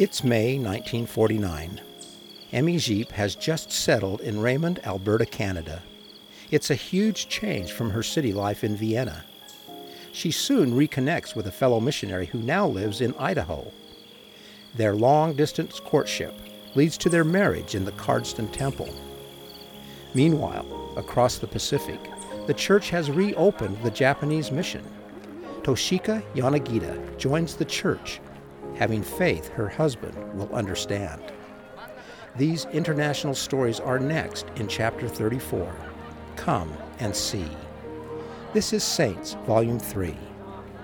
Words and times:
It's 0.00 0.24
May 0.24 0.54
1949. 0.54 1.78
Emmy 2.54 2.76
Cziep 2.76 3.10
has 3.10 3.34
just 3.34 3.70
settled 3.70 4.22
in 4.22 4.40
Raymond, 4.40 4.80
Alberta, 4.82 5.26
Canada. 5.26 5.82
It's 6.50 6.70
a 6.70 6.74
huge 6.74 7.28
change 7.28 7.72
from 7.72 7.90
her 7.90 8.02
city 8.02 8.32
life 8.32 8.64
in 8.64 8.76
Vienna. 8.76 9.26
She 10.10 10.30
soon 10.30 10.72
reconnects 10.72 11.36
with 11.36 11.48
a 11.48 11.52
fellow 11.52 11.80
missionary 11.80 12.24
who 12.24 12.38
now 12.38 12.66
lives 12.66 13.02
in 13.02 13.14
Idaho. 13.18 13.70
Their 14.74 14.94
long 14.94 15.34
distance 15.34 15.78
courtship 15.80 16.32
leads 16.74 16.96
to 16.96 17.10
their 17.10 17.22
marriage 17.22 17.74
in 17.74 17.84
the 17.84 17.92
Cardston 17.92 18.50
Temple. 18.52 18.88
Meanwhile, 20.14 20.94
across 20.96 21.36
the 21.36 21.46
Pacific, 21.46 22.00
the 22.46 22.54
church 22.54 22.88
has 22.88 23.10
reopened 23.10 23.76
the 23.82 23.90
Japanese 23.90 24.50
mission. 24.50 24.82
Toshiko 25.60 26.22
Yanagida 26.32 27.18
joins 27.18 27.54
the 27.54 27.66
church 27.66 28.18
having 28.80 29.02
faith 29.02 29.50
her 29.50 29.68
husband 29.68 30.16
will 30.32 30.48
understand. 30.54 31.20
These 32.36 32.64
international 32.72 33.34
stories 33.34 33.78
are 33.78 33.98
next 33.98 34.46
in 34.56 34.68
chapter 34.68 35.06
34. 35.06 35.70
Come 36.36 36.72
and 36.98 37.14
see. 37.14 37.44
This 38.54 38.72
is 38.72 38.82
Saints, 38.82 39.36
Volume 39.46 39.78
3, 39.78 40.16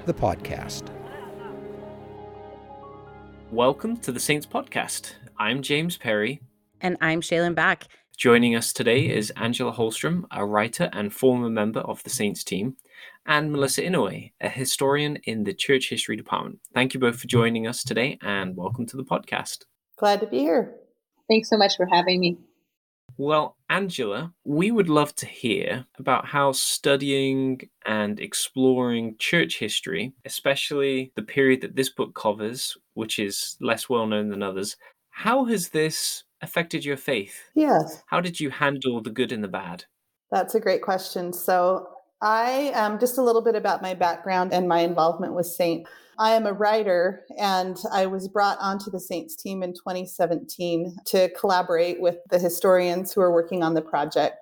the 0.04 0.12
podcast. 0.12 0.90
Welcome 3.50 3.96
to 4.00 4.12
the 4.12 4.20
Saints 4.20 4.44
Podcast. 4.44 5.14
I'm 5.38 5.62
James 5.62 5.96
Perry. 5.96 6.42
And 6.82 6.98
I'm 7.00 7.22
Shalyn 7.22 7.54
Back. 7.54 7.86
Joining 8.14 8.54
us 8.54 8.74
today 8.74 9.08
is 9.08 9.30
Angela 9.36 9.72
Hallstrom, 9.72 10.24
a 10.30 10.44
writer 10.44 10.90
and 10.92 11.14
former 11.14 11.48
member 11.48 11.80
of 11.80 12.02
the 12.02 12.10
Saints 12.10 12.44
team, 12.44 12.76
and 13.26 13.52
Melissa 13.52 13.82
Inouye, 13.82 14.32
a 14.40 14.48
historian 14.48 15.16
in 15.24 15.44
the 15.44 15.52
Church 15.52 15.90
History 15.90 16.16
Department. 16.16 16.60
Thank 16.72 16.94
you 16.94 17.00
both 17.00 17.18
for 17.20 17.26
joining 17.26 17.66
us 17.66 17.82
today 17.82 18.18
and 18.22 18.56
welcome 18.56 18.86
to 18.86 18.96
the 18.96 19.04
podcast. 19.04 19.64
Glad 19.98 20.20
to 20.20 20.26
be 20.26 20.38
here. 20.38 20.74
Thanks 21.28 21.50
so 21.50 21.56
much 21.56 21.76
for 21.76 21.86
having 21.86 22.20
me. 22.20 22.38
Well, 23.18 23.56
Angela, 23.70 24.34
we 24.44 24.70
would 24.70 24.88
love 24.88 25.14
to 25.16 25.26
hear 25.26 25.86
about 25.98 26.26
how 26.26 26.52
studying 26.52 27.60
and 27.86 28.20
exploring 28.20 29.16
church 29.18 29.58
history, 29.58 30.12
especially 30.24 31.12
the 31.16 31.22
period 31.22 31.62
that 31.62 31.76
this 31.76 31.88
book 31.88 32.14
covers, 32.14 32.76
which 32.94 33.18
is 33.18 33.56
less 33.60 33.88
well 33.88 34.06
known 34.06 34.28
than 34.28 34.42
others, 34.42 34.76
how 35.10 35.46
has 35.46 35.70
this 35.70 36.24
affected 36.42 36.84
your 36.84 36.98
faith? 36.98 37.44
Yes. 37.54 38.02
How 38.06 38.20
did 38.20 38.38
you 38.38 38.50
handle 38.50 39.00
the 39.00 39.10
good 39.10 39.32
and 39.32 39.42
the 39.42 39.48
bad? 39.48 39.84
That's 40.30 40.54
a 40.54 40.60
great 40.60 40.82
question. 40.82 41.32
So, 41.32 41.88
I 42.22 42.70
um, 42.70 42.98
just 42.98 43.18
a 43.18 43.22
little 43.22 43.42
bit 43.42 43.54
about 43.54 43.82
my 43.82 43.94
background 43.94 44.52
and 44.52 44.68
my 44.68 44.80
involvement 44.80 45.34
with 45.34 45.46
Saint. 45.46 45.86
I 46.18 46.32
am 46.32 46.46
a 46.46 46.52
writer, 46.52 47.24
and 47.38 47.76
I 47.92 48.06
was 48.06 48.26
brought 48.26 48.58
onto 48.58 48.90
the 48.90 49.00
Saints 49.00 49.36
team 49.36 49.62
in 49.62 49.74
2017 49.74 50.96
to 51.06 51.28
collaborate 51.38 52.00
with 52.00 52.16
the 52.30 52.38
historians 52.38 53.12
who 53.12 53.20
are 53.20 53.32
working 53.32 53.62
on 53.62 53.74
the 53.74 53.82
project, 53.82 54.36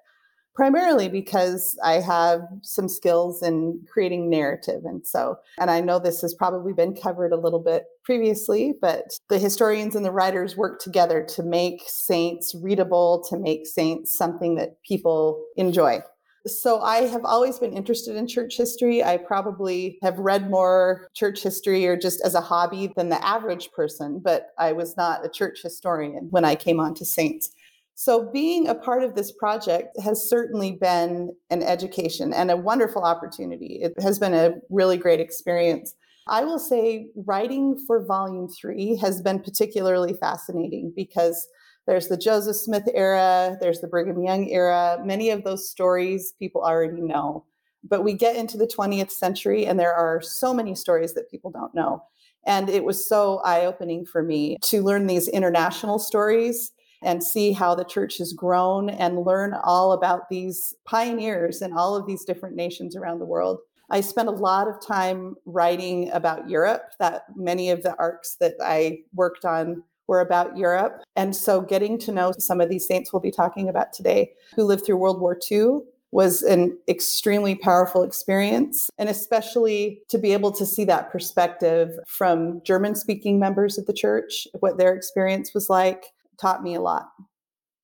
primarily 0.55 1.09
because 1.09 1.77
I 1.83 1.95
have 1.95 2.43
some 2.63 2.89
skills 2.89 3.43
in 3.43 3.85
creating 3.93 4.31
narrative. 4.31 4.83
And 4.85 5.05
so, 5.05 5.37
and 5.59 5.69
I 5.69 5.81
know 5.81 5.99
this 5.99 6.21
has 6.23 6.33
probably 6.33 6.75
been 6.75 6.95
covered 6.95 7.33
a 7.33 7.41
little 7.41 7.59
bit 7.59 7.87
previously, 8.05 8.75
but 8.81 9.19
the 9.29 9.41
historians 9.41 9.97
and 9.97 10.05
the 10.05 10.13
writers 10.13 10.57
work 10.57 10.79
together 10.79 11.27
to 11.31 11.43
make 11.43 11.83
Saints 11.87 12.55
readable, 12.55 13.27
to 13.31 13.37
make 13.37 13.67
Saints 13.67 14.17
something 14.17 14.55
that 14.55 14.81
people 14.85 15.45
enjoy. 15.57 16.03
So 16.47 16.81
I 16.81 17.03
have 17.07 17.25
always 17.25 17.59
been 17.59 17.73
interested 17.73 18.17
in 18.17 18.27
church 18.27 18.57
history. 18.57 19.03
I 19.03 19.17
probably 19.17 19.99
have 20.03 20.19
read 20.19 20.51
more 20.51 21.09
church 21.15 21.43
history 21.43 21.87
or 21.87 21.97
just 21.97 22.21
as 22.23 22.35
a 22.35 22.41
hobby 22.41 22.93
than 22.97 23.09
the 23.09 23.25
average 23.25 23.73
person, 23.73 24.21
but 24.23 24.49
I 24.59 24.73
was 24.73 24.95
not 24.95 25.25
a 25.25 25.31
church 25.31 25.63
historian 25.63 26.29
when 26.31 26.45
I 26.45 26.55
came 26.55 26.81
on 26.81 26.95
to 26.97 27.05
Saints. 27.07 27.51
So 27.95 28.31
being 28.31 28.69
a 28.69 28.75
part 28.75 29.05
of 29.05 29.15
this 29.15 29.33
project 29.33 29.99
has 30.01 30.29
certainly 30.29 30.73
been 30.73 31.31
an 31.49 31.63
education 31.63 32.35
and 32.35 32.51
a 32.51 32.57
wonderful 32.57 33.03
opportunity. 33.03 33.79
It 33.81 33.95
has 34.03 34.19
been 34.19 34.35
a 34.35 34.55
really 34.69 34.99
great 34.99 35.21
experience. 35.21 35.95
I 36.27 36.45
will 36.45 36.59
say 36.59 37.09
writing 37.15 37.83
for 37.87 38.05
volume 38.05 38.49
three 38.49 38.97
has 38.97 39.23
been 39.23 39.41
particularly 39.41 40.15
fascinating 40.15 40.93
because 40.95 41.47
there's 41.87 42.09
the 42.09 42.17
Joseph 42.17 42.57
Smith 42.57 42.89
era, 42.95 43.57
there's 43.61 43.81
the 43.81 43.89
Brigham 43.89 44.23
Young 44.23 44.49
era. 44.49 44.99
Many 45.05 45.31
of 45.31 45.45
those 45.45 45.69
stories 45.69 46.33
people 46.39 46.63
already 46.63 47.01
know. 47.01 47.45
But 47.83 48.03
we 48.03 48.15
get 48.15 48.37
into 48.37 48.57
the 48.57 48.67
20th 48.67 49.11
century, 49.11 49.67
and 49.67 49.79
there 49.79 49.93
are 49.93 50.23
so 50.23 50.55
many 50.55 50.75
stories 50.75 51.13
that 51.15 51.31
people 51.31 51.51
don't 51.51 51.75
know. 51.75 52.03
And 52.47 52.71
it 52.71 52.85
was 52.85 53.07
so 53.07 53.39
eye 53.45 53.67
opening 53.67 54.07
for 54.07 54.23
me 54.23 54.57
to 54.63 54.83
learn 54.83 55.07
these 55.07 55.29
international 55.29 55.99
stories 55.99 56.73
and 57.03 57.23
see 57.23 57.53
how 57.53 57.75
the 57.75 57.85
church 57.85 58.17
has 58.19 58.33
grown 58.33 58.89
and 58.89 59.25
learn 59.25 59.55
all 59.63 59.93
about 59.93 60.29
these 60.31 60.75
pioneers 60.87 61.61
in 61.61 61.75
all 61.75 61.95
of 61.95 62.07
these 62.07 62.25
different 62.25 62.57
nations 62.57 62.97
around 62.97 63.19
the 63.19 63.27
world. 63.27 63.59
I 63.91 64.01
spent 64.01 64.29
a 64.29 64.33
lot 64.33 64.69
of 64.69 64.85
time 64.85 65.35
writing 65.45 66.11
about 66.13 66.49
Europe, 66.49 66.93
that 66.99 67.25
many 67.37 67.71
of 67.71 67.83
the 67.83 67.95
arcs 67.99 68.37
that 68.41 68.55
I 68.63 69.01
worked 69.13 69.45
on 69.45 69.83
were 70.07 70.21
about 70.21 70.57
Europe. 70.57 71.03
And 71.17 71.35
so 71.35 71.61
getting 71.61 71.99
to 71.99 72.13
know 72.13 72.33
some 72.39 72.61
of 72.61 72.69
these 72.69 72.87
saints 72.87 73.13
we'll 73.13 73.21
be 73.21 73.31
talking 73.31 73.69
about 73.69 73.93
today 73.93 74.33
who 74.55 74.65
lived 74.65 74.85
through 74.85 74.97
World 74.97 75.21
War 75.21 75.39
II 75.51 75.81
was 76.13 76.43
an 76.45 76.79
extremely 76.87 77.57
powerful 77.57 78.05
experience. 78.05 78.89
And 78.99 79.09
especially 79.09 80.01
to 80.11 80.17
be 80.17 80.33
able 80.33 80.53
to 80.53 80.65
see 80.65 80.85
that 80.85 81.11
perspective 81.11 81.91
from 82.07 82.63
German 82.65 82.95
speaking 82.95 83.41
members 83.41 83.79
of 83.79 83.87
the 83.87 83.93
church, 83.93 84.47
what 84.61 84.79
their 84.79 84.95
experience 84.95 85.53
was 85.53 85.69
like, 85.69 86.13
taught 86.41 86.63
me 86.63 86.77
a 86.77 86.81
lot. 86.81 87.09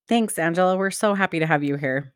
Thanks, 0.09 0.39
Angela. 0.39 0.77
We're 0.77 0.93
so 0.93 1.15
happy 1.15 1.41
to 1.41 1.47
have 1.47 1.65
you 1.65 1.77
here. 1.77 2.13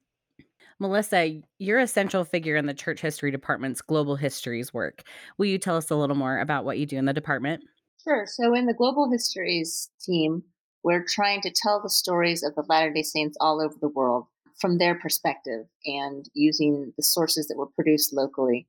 Melissa, 0.78 1.40
you're 1.58 1.78
a 1.78 1.86
central 1.86 2.24
figure 2.24 2.56
in 2.56 2.66
the 2.66 2.74
Church 2.74 3.00
History 3.00 3.30
Department's 3.30 3.80
Global 3.80 4.16
Histories 4.16 4.74
work. 4.74 5.02
Will 5.38 5.46
you 5.46 5.58
tell 5.58 5.76
us 5.76 5.90
a 5.90 5.96
little 5.96 6.16
more 6.16 6.38
about 6.38 6.64
what 6.64 6.78
you 6.78 6.86
do 6.86 6.96
in 6.96 7.04
the 7.06 7.12
department? 7.12 7.62
Sure. 8.02 8.26
So, 8.26 8.54
in 8.54 8.66
the 8.66 8.74
Global 8.74 9.10
Histories 9.10 9.90
team, 10.00 10.44
we're 10.82 11.04
trying 11.04 11.40
to 11.42 11.50
tell 11.50 11.80
the 11.80 11.88
stories 11.90 12.42
of 12.42 12.54
the 12.54 12.64
Latter 12.68 12.92
day 12.92 13.02
Saints 13.02 13.36
all 13.40 13.60
over 13.60 13.74
the 13.80 13.88
world 13.88 14.26
from 14.60 14.78
their 14.78 14.94
perspective 14.94 15.66
and 15.86 16.28
using 16.34 16.92
the 16.96 17.02
sources 17.02 17.46
that 17.48 17.56
were 17.56 17.66
produced 17.66 18.12
locally. 18.12 18.66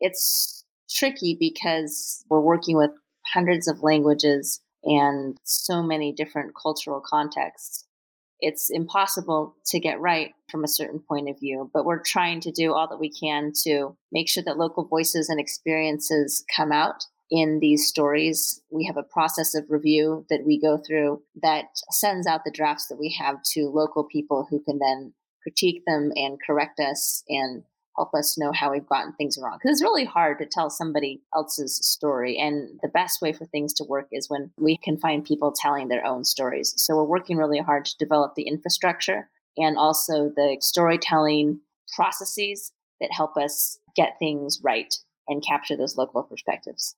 It's 0.00 0.64
tricky 0.90 1.36
because 1.38 2.24
we're 2.30 2.40
working 2.40 2.76
with 2.76 2.90
hundreds 3.26 3.68
of 3.68 3.82
languages 3.82 4.60
and 4.84 5.36
so 5.44 5.82
many 5.82 6.12
different 6.12 6.54
cultural 6.60 7.00
contexts. 7.00 7.86
It's 8.40 8.70
impossible 8.70 9.56
to 9.66 9.80
get 9.80 10.00
right 10.00 10.34
from 10.50 10.64
a 10.64 10.68
certain 10.68 11.00
point 11.00 11.28
of 11.30 11.38
view, 11.40 11.70
but 11.72 11.84
we're 11.84 12.02
trying 12.02 12.40
to 12.40 12.52
do 12.52 12.74
all 12.74 12.88
that 12.88 13.00
we 13.00 13.10
can 13.10 13.52
to 13.64 13.96
make 14.12 14.28
sure 14.28 14.42
that 14.44 14.58
local 14.58 14.84
voices 14.84 15.28
and 15.28 15.40
experiences 15.40 16.44
come 16.54 16.72
out 16.72 17.06
in 17.30 17.58
these 17.60 17.86
stories. 17.86 18.60
We 18.70 18.84
have 18.86 18.96
a 18.96 19.02
process 19.02 19.54
of 19.54 19.64
review 19.68 20.26
that 20.30 20.44
we 20.44 20.60
go 20.60 20.78
through 20.78 21.22
that 21.42 21.66
sends 21.90 22.26
out 22.26 22.44
the 22.44 22.50
drafts 22.50 22.88
that 22.88 22.98
we 22.98 23.16
have 23.18 23.42
to 23.52 23.68
local 23.68 24.04
people 24.04 24.46
who 24.48 24.62
can 24.62 24.78
then 24.78 25.14
critique 25.42 25.82
them 25.86 26.10
and 26.14 26.38
correct 26.44 26.80
us 26.80 27.22
and 27.28 27.64
help 27.96 28.14
us 28.14 28.36
know 28.36 28.52
how 28.52 28.72
we've 28.72 28.88
gotten 28.88 29.12
things 29.12 29.38
wrong. 29.40 29.56
Because 29.56 29.76
it's 29.76 29.82
really 29.82 30.04
hard 30.04 30.38
to 30.38 30.46
tell 30.46 30.68
somebody 30.68 31.22
else's 31.34 31.76
story. 31.86 32.36
And 32.38 32.78
the 32.82 32.88
best 32.88 33.22
way 33.22 33.32
for 33.32 33.44
things 33.46 33.72
to 33.74 33.84
work 33.84 34.08
is 34.10 34.28
when 34.28 34.50
we 34.58 34.76
can 34.76 34.96
find 34.96 35.24
people 35.24 35.52
telling 35.52 35.88
their 35.88 36.04
own 36.04 36.24
stories. 36.24 36.74
So 36.76 36.96
we're 36.96 37.04
working 37.04 37.36
really 37.36 37.60
hard 37.60 37.84
to 37.84 37.96
develop 37.98 38.34
the 38.34 38.48
infrastructure 38.48 39.28
and 39.56 39.78
also 39.78 40.32
the 40.34 40.56
storytelling 40.60 41.60
processes 41.94 42.72
that 43.00 43.12
help 43.12 43.36
us 43.36 43.78
get 43.94 44.16
things 44.18 44.60
right 44.62 44.92
and 45.28 45.44
capture 45.46 45.76
those 45.76 45.96
local 45.96 46.22
perspectives. 46.22 46.96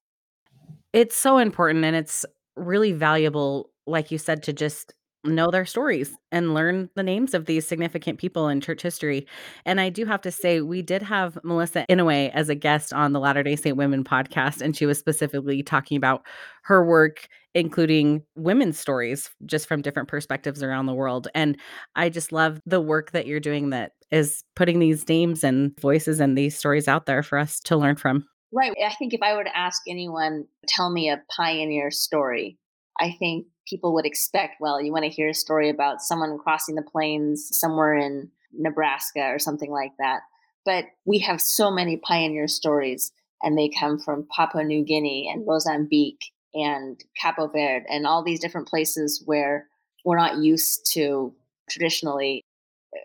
It's 0.96 1.14
so 1.14 1.36
important 1.36 1.84
and 1.84 1.94
it's 1.94 2.24
really 2.56 2.92
valuable, 2.92 3.68
like 3.86 4.10
you 4.10 4.16
said, 4.16 4.42
to 4.44 4.52
just 4.54 4.94
know 5.24 5.50
their 5.50 5.66
stories 5.66 6.16
and 6.32 6.54
learn 6.54 6.88
the 6.96 7.02
names 7.02 7.34
of 7.34 7.44
these 7.44 7.68
significant 7.68 8.18
people 8.18 8.48
in 8.48 8.62
church 8.62 8.80
history. 8.80 9.26
And 9.66 9.78
I 9.78 9.90
do 9.90 10.06
have 10.06 10.22
to 10.22 10.30
say, 10.30 10.62
we 10.62 10.80
did 10.80 11.02
have 11.02 11.36
Melissa 11.44 11.84
Inouye 11.90 12.30
as 12.32 12.48
a 12.48 12.54
guest 12.54 12.94
on 12.94 13.12
the 13.12 13.20
Latter 13.20 13.42
day 13.42 13.56
Saint 13.56 13.76
Women 13.76 14.04
podcast, 14.04 14.62
and 14.62 14.74
she 14.74 14.86
was 14.86 14.98
specifically 14.98 15.62
talking 15.62 15.98
about 15.98 16.22
her 16.62 16.82
work, 16.82 17.28
including 17.54 18.22
women's 18.34 18.78
stories 18.78 19.28
just 19.44 19.68
from 19.68 19.82
different 19.82 20.08
perspectives 20.08 20.62
around 20.62 20.86
the 20.86 20.94
world. 20.94 21.28
And 21.34 21.58
I 21.94 22.08
just 22.08 22.32
love 22.32 22.58
the 22.64 22.80
work 22.80 23.10
that 23.10 23.26
you're 23.26 23.38
doing 23.38 23.68
that 23.68 23.92
is 24.10 24.44
putting 24.54 24.78
these 24.78 25.06
names 25.06 25.44
and 25.44 25.78
voices 25.78 26.20
and 26.20 26.38
these 26.38 26.56
stories 26.56 26.88
out 26.88 27.04
there 27.04 27.22
for 27.22 27.36
us 27.36 27.60
to 27.64 27.76
learn 27.76 27.96
from. 27.96 28.24
Right. 28.52 28.72
I 28.84 28.94
think 28.94 29.12
if 29.12 29.22
I 29.22 29.34
were 29.34 29.44
to 29.44 29.56
ask 29.56 29.82
anyone, 29.88 30.46
tell 30.68 30.90
me 30.90 31.10
a 31.10 31.22
pioneer 31.34 31.90
story, 31.90 32.58
I 32.98 33.12
think 33.18 33.46
people 33.68 33.92
would 33.94 34.06
expect, 34.06 34.60
well, 34.60 34.80
you 34.80 34.92
want 34.92 35.04
to 35.04 35.10
hear 35.10 35.28
a 35.28 35.34
story 35.34 35.68
about 35.68 36.00
someone 36.00 36.38
crossing 36.38 36.76
the 36.76 36.82
plains 36.82 37.48
somewhere 37.52 37.96
in 37.96 38.30
Nebraska 38.52 39.26
or 39.26 39.38
something 39.38 39.70
like 39.70 39.92
that. 39.98 40.20
But 40.64 40.86
we 41.04 41.18
have 41.20 41.40
so 41.40 41.70
many 41.70 41.96
pioneer 41.96 42.48
stories, 42.48 43.12
and 43.42 43.56
they 43.58 43.68
come 43.68 43.98
from 43.98 44.26
Papua 44.34 44.64
New 44.64 44.84
Guinea 44.84 45.30
and 45.32 45.44
Mozambique 45.44 46.32
and 46.54 46.98
Cabo 47.20 47.48
Verde 47.48 47.84
and 47.88 48.06
all 48.06 48.24
these 48.24 48.40
different 48.40 48.68
places 48.68 49.22
where 49.26 49.66
we're 50.04 50.16
not 50.16 50.38
used 50.38 50.90
to 50.92 51.34
traditionally 51.68 52.42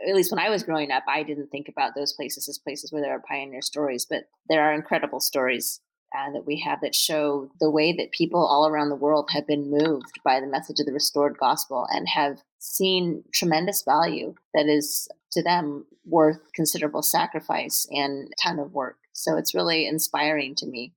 at 0.07 0.15
least 0.15 0.31
when 0.31 0.39
I 0.39 0.49
was 0.49 0.63
growing 0.63 0.91
up, 0.91 1.03
I 1.07 1.23
didn't 1.23 1.47
think 1.47 1.67
about 1.67 1.95
those 1.95 2.13
places 2.13 2.47
as 2.49 2.57
places 2.57 2.91
where 2.91 3.01
there 3.01 3.13
are 3.13 3.23
pioneer 3.27 3.61
stories, 3.61 4.05
but 4.09 4.23
there 4.49 4.63
are 4.63 4.73
incredible 4.73 5.19
stories 5.19 5.79
uh, 6.17 6.31
that 6.33 6.45
we 6.45 6.59
have 6.59 6.81
that 6.81 6.95
show 6.95 7.49
the 7.59 7.69
way 7.69 7.93
that 7.93 8.11
people 8.11 8.45
all 8.45 8.67
around 8.67 8.89
the 8.89 8.95
world 8.95 9.29
have 9.31 9.47
been 9.47 9.71
moved 9.71 10.19
by 10.25 10.39
the 10.39 10.47
message 10.47 10.79
of 10.79 10.85
the 10.85 10.93
restored 10.93 11.37
gospel 11.39 11.87
and 11.89 12.07
have 12.07 12.39
seen 12.59 13.23
tremendous 13.33 13.83
value 13.83 14.33
that 14.53 14.67
is 14.67 15.07
to 15.31 15.41
them 15.41 15.85
worth 16.05 16.51
considerable 16.53 17.01
sacrifice 17.01 17.87
and 17.91 18.27
ton 18.43 18.59
of 18.59 18.73
work. 18.73 18.97
So 19.13 19.37
it's 19.37 19.55
really 19.55 19.87
inspiring 19.87 20.55
to 20.55 20.67
me. 20.67 20.93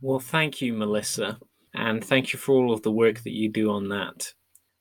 Well, 0.00 0.20
thank 0.20 0.60
you, 0.62 0.72
Melissa, 0.72 1.38
and 1.74 2.04
thank 2.04 2.32
you 2.32 2.38
for 2.38 2.54
all 2.54 2.72
of 2.72 2.82
the 2.82 2.92
work 2.92 3.24
that 3.24 3.32
you 3.32 3.48
do 3.48 3.70
on 3.70 3.88
that. 3.88 4.34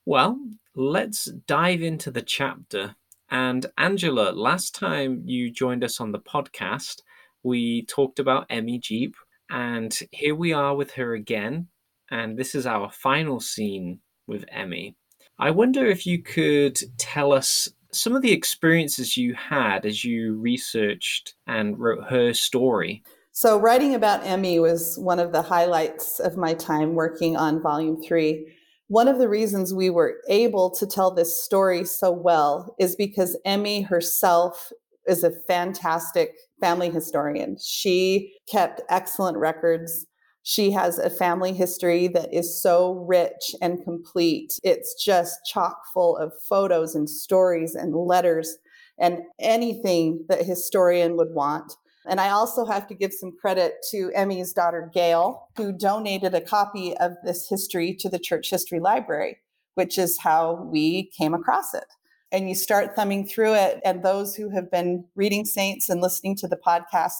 Well, 0.06 0.40
let's 0.76 1.26
dive 1.26 1.82
into 1.82 2.12
the 2.12 2.22
chapter. 2.22 2.96
And 3.30 3.66
Angela, 3.78 4.32
last 4.32 4.74
time 4.74 5.22
you 5.26 5.52
joined 5.52 5.84
us 5.84 6.00
on 6.00 6.12
the 6.12 6.20
podcast, 6.20 7.02
we 7.44 7.84
talked 7.84 8.20
about 8.20 8.46
Emmy 8.50 8.80
Cziep, 8.80 9.14
and 9.50 9.98
here 10.12 10.36
we 10.36 10.54
are 10.54 10.76
with 10.76 10.92
her 10.92 11.14
again. 11.14 11.68
And 12.10 12.38
this 12.38 12.56
is 12.56 12.66
our 12.66 12.90
final 12.90 13.40
scene 13.40 14.00
with 14.28 14.46
Emmy. 14.50 14.96
I 15.40 15.52
wonder 15.52 15.86
if 15.86 16.06
you 16.06 16.22
could 16.22 16.80
tell 16.98 17.32
us 17.34 17.70
some 17.92 18.16
of 18.16 18.22
the 18.22 18.32
experiences 18.32 19.18
you 19.18 19.34
had 19.34 19.86
as 19.86 20.04
you 20.04 20.40
researched 20.40 21.36
and 21.46 21.78
wrote 21.78 22.06
her 22.10 22.34
story. 22.34 23.04
So, 23.32 23.60
writing 23.60 23.94
about 23.94 24.26
Emmy 24.26 24.60
was 24.60 24.98
one 24.98 25.20
of 25.20 25.32
the 25.32 25.44
highlights 25.44 26.20
of 26.20 26.38
my 26.38 26.54
time 26.56 26.96
working 26.96 27.38
on 27.38 27.62
volume 27.62 28.02
three. 28.02 28.48
One 28.90 29.10
of 29.10 29.18
the 29.18 29.28
reasons 29.28 29.74
we 29.74 29.90
were 29.90 30.22
able 30.30 30.70
to 30.76 30.88
tell 30.88 31.12
this 31.12 31.44
story 31.44 31.84
so 31.84 32.10
well 32.10 32.74
is 32.80 32.96
because 32.96 33.38
Emmy 33.44 33.82
herself 33.82 34.72
is 35.06 35.26
a 35.26 35.32
fantastic 35.46 36.32
family 36.62 36.90
historian. 36.90 37.58
She 37.62 38.34
kept 38.50 38.82
excellent 38.90 39.38
records. 39.38 40.06
She 40.44 40.72
has 40.72 41.00
a 41.00 41.10
family 41.10 41.52
history 41.52 42.08
that 42.10 42.34
is 42.34 42.62
so 42.62 42.94
rich 43.06 43.54
and 43.62 43.84
complete. 43.84 44.58
It's 44.64 44.96
just 45.04 45.46
chock 45.46 45.80
full 45.94 46.16
of 46.16 46.32
photos 46.48 46.96
and 46.96 47.10
stories 47.10 47.76
and 47.76 47.94
letters 47.94 48.58
and 48.98 49.20
anything 49.38 50.26
that 50.30 50.46
historian 50.46 51.18
would 51.18 51.34
want. 51.34 51.74
And 52.10 52.20
I 52.20 52.30
also 52.30 52.66
have 52.66 52.88
to 52.88 52.96
give 52.96 53.14
some 53.14 53.32
credit 53.40 53.76
to 53.92 54.12
Emmy's 54.14 54.54
daughter, 54.54 54.90
Gail, 54.94 55.48
who 55.58 55.72
donated 55.72 56.34
a 56.34 56.42
copy 56.42 56.96
of 56.98 57.14
this 57.24 57.48
history 57.50 57.94
to 57.96 58.10
the 58.10 58.20
Church 58.20 58.50
History 58.50 58.80
Library, 58.80 59.38
which 59.76 59.98
is 59.98 60.18
how 60.20 60.68
we 60.72 61.12
came 61.18 61.34
across 61.34 61.74
it 61.74 61.86
and 62.32 62.50
you 62.50 62.56
start 62.56 62.96
thumbing 62.96 63.26
through 63.26 63.54
it. 63.54 63.80
And 63.86 64.04
those 64.04 64.36
who 64.36 64.50
have 64.50 64.70
been 64.70 65.06
reading 65.16 65.46
Saints 65.46 65.90
and 65.90 66.02
listening 66.02 66.36
to 66.38 66.48
the 66.48 66.58
podcast, 66.58 67.20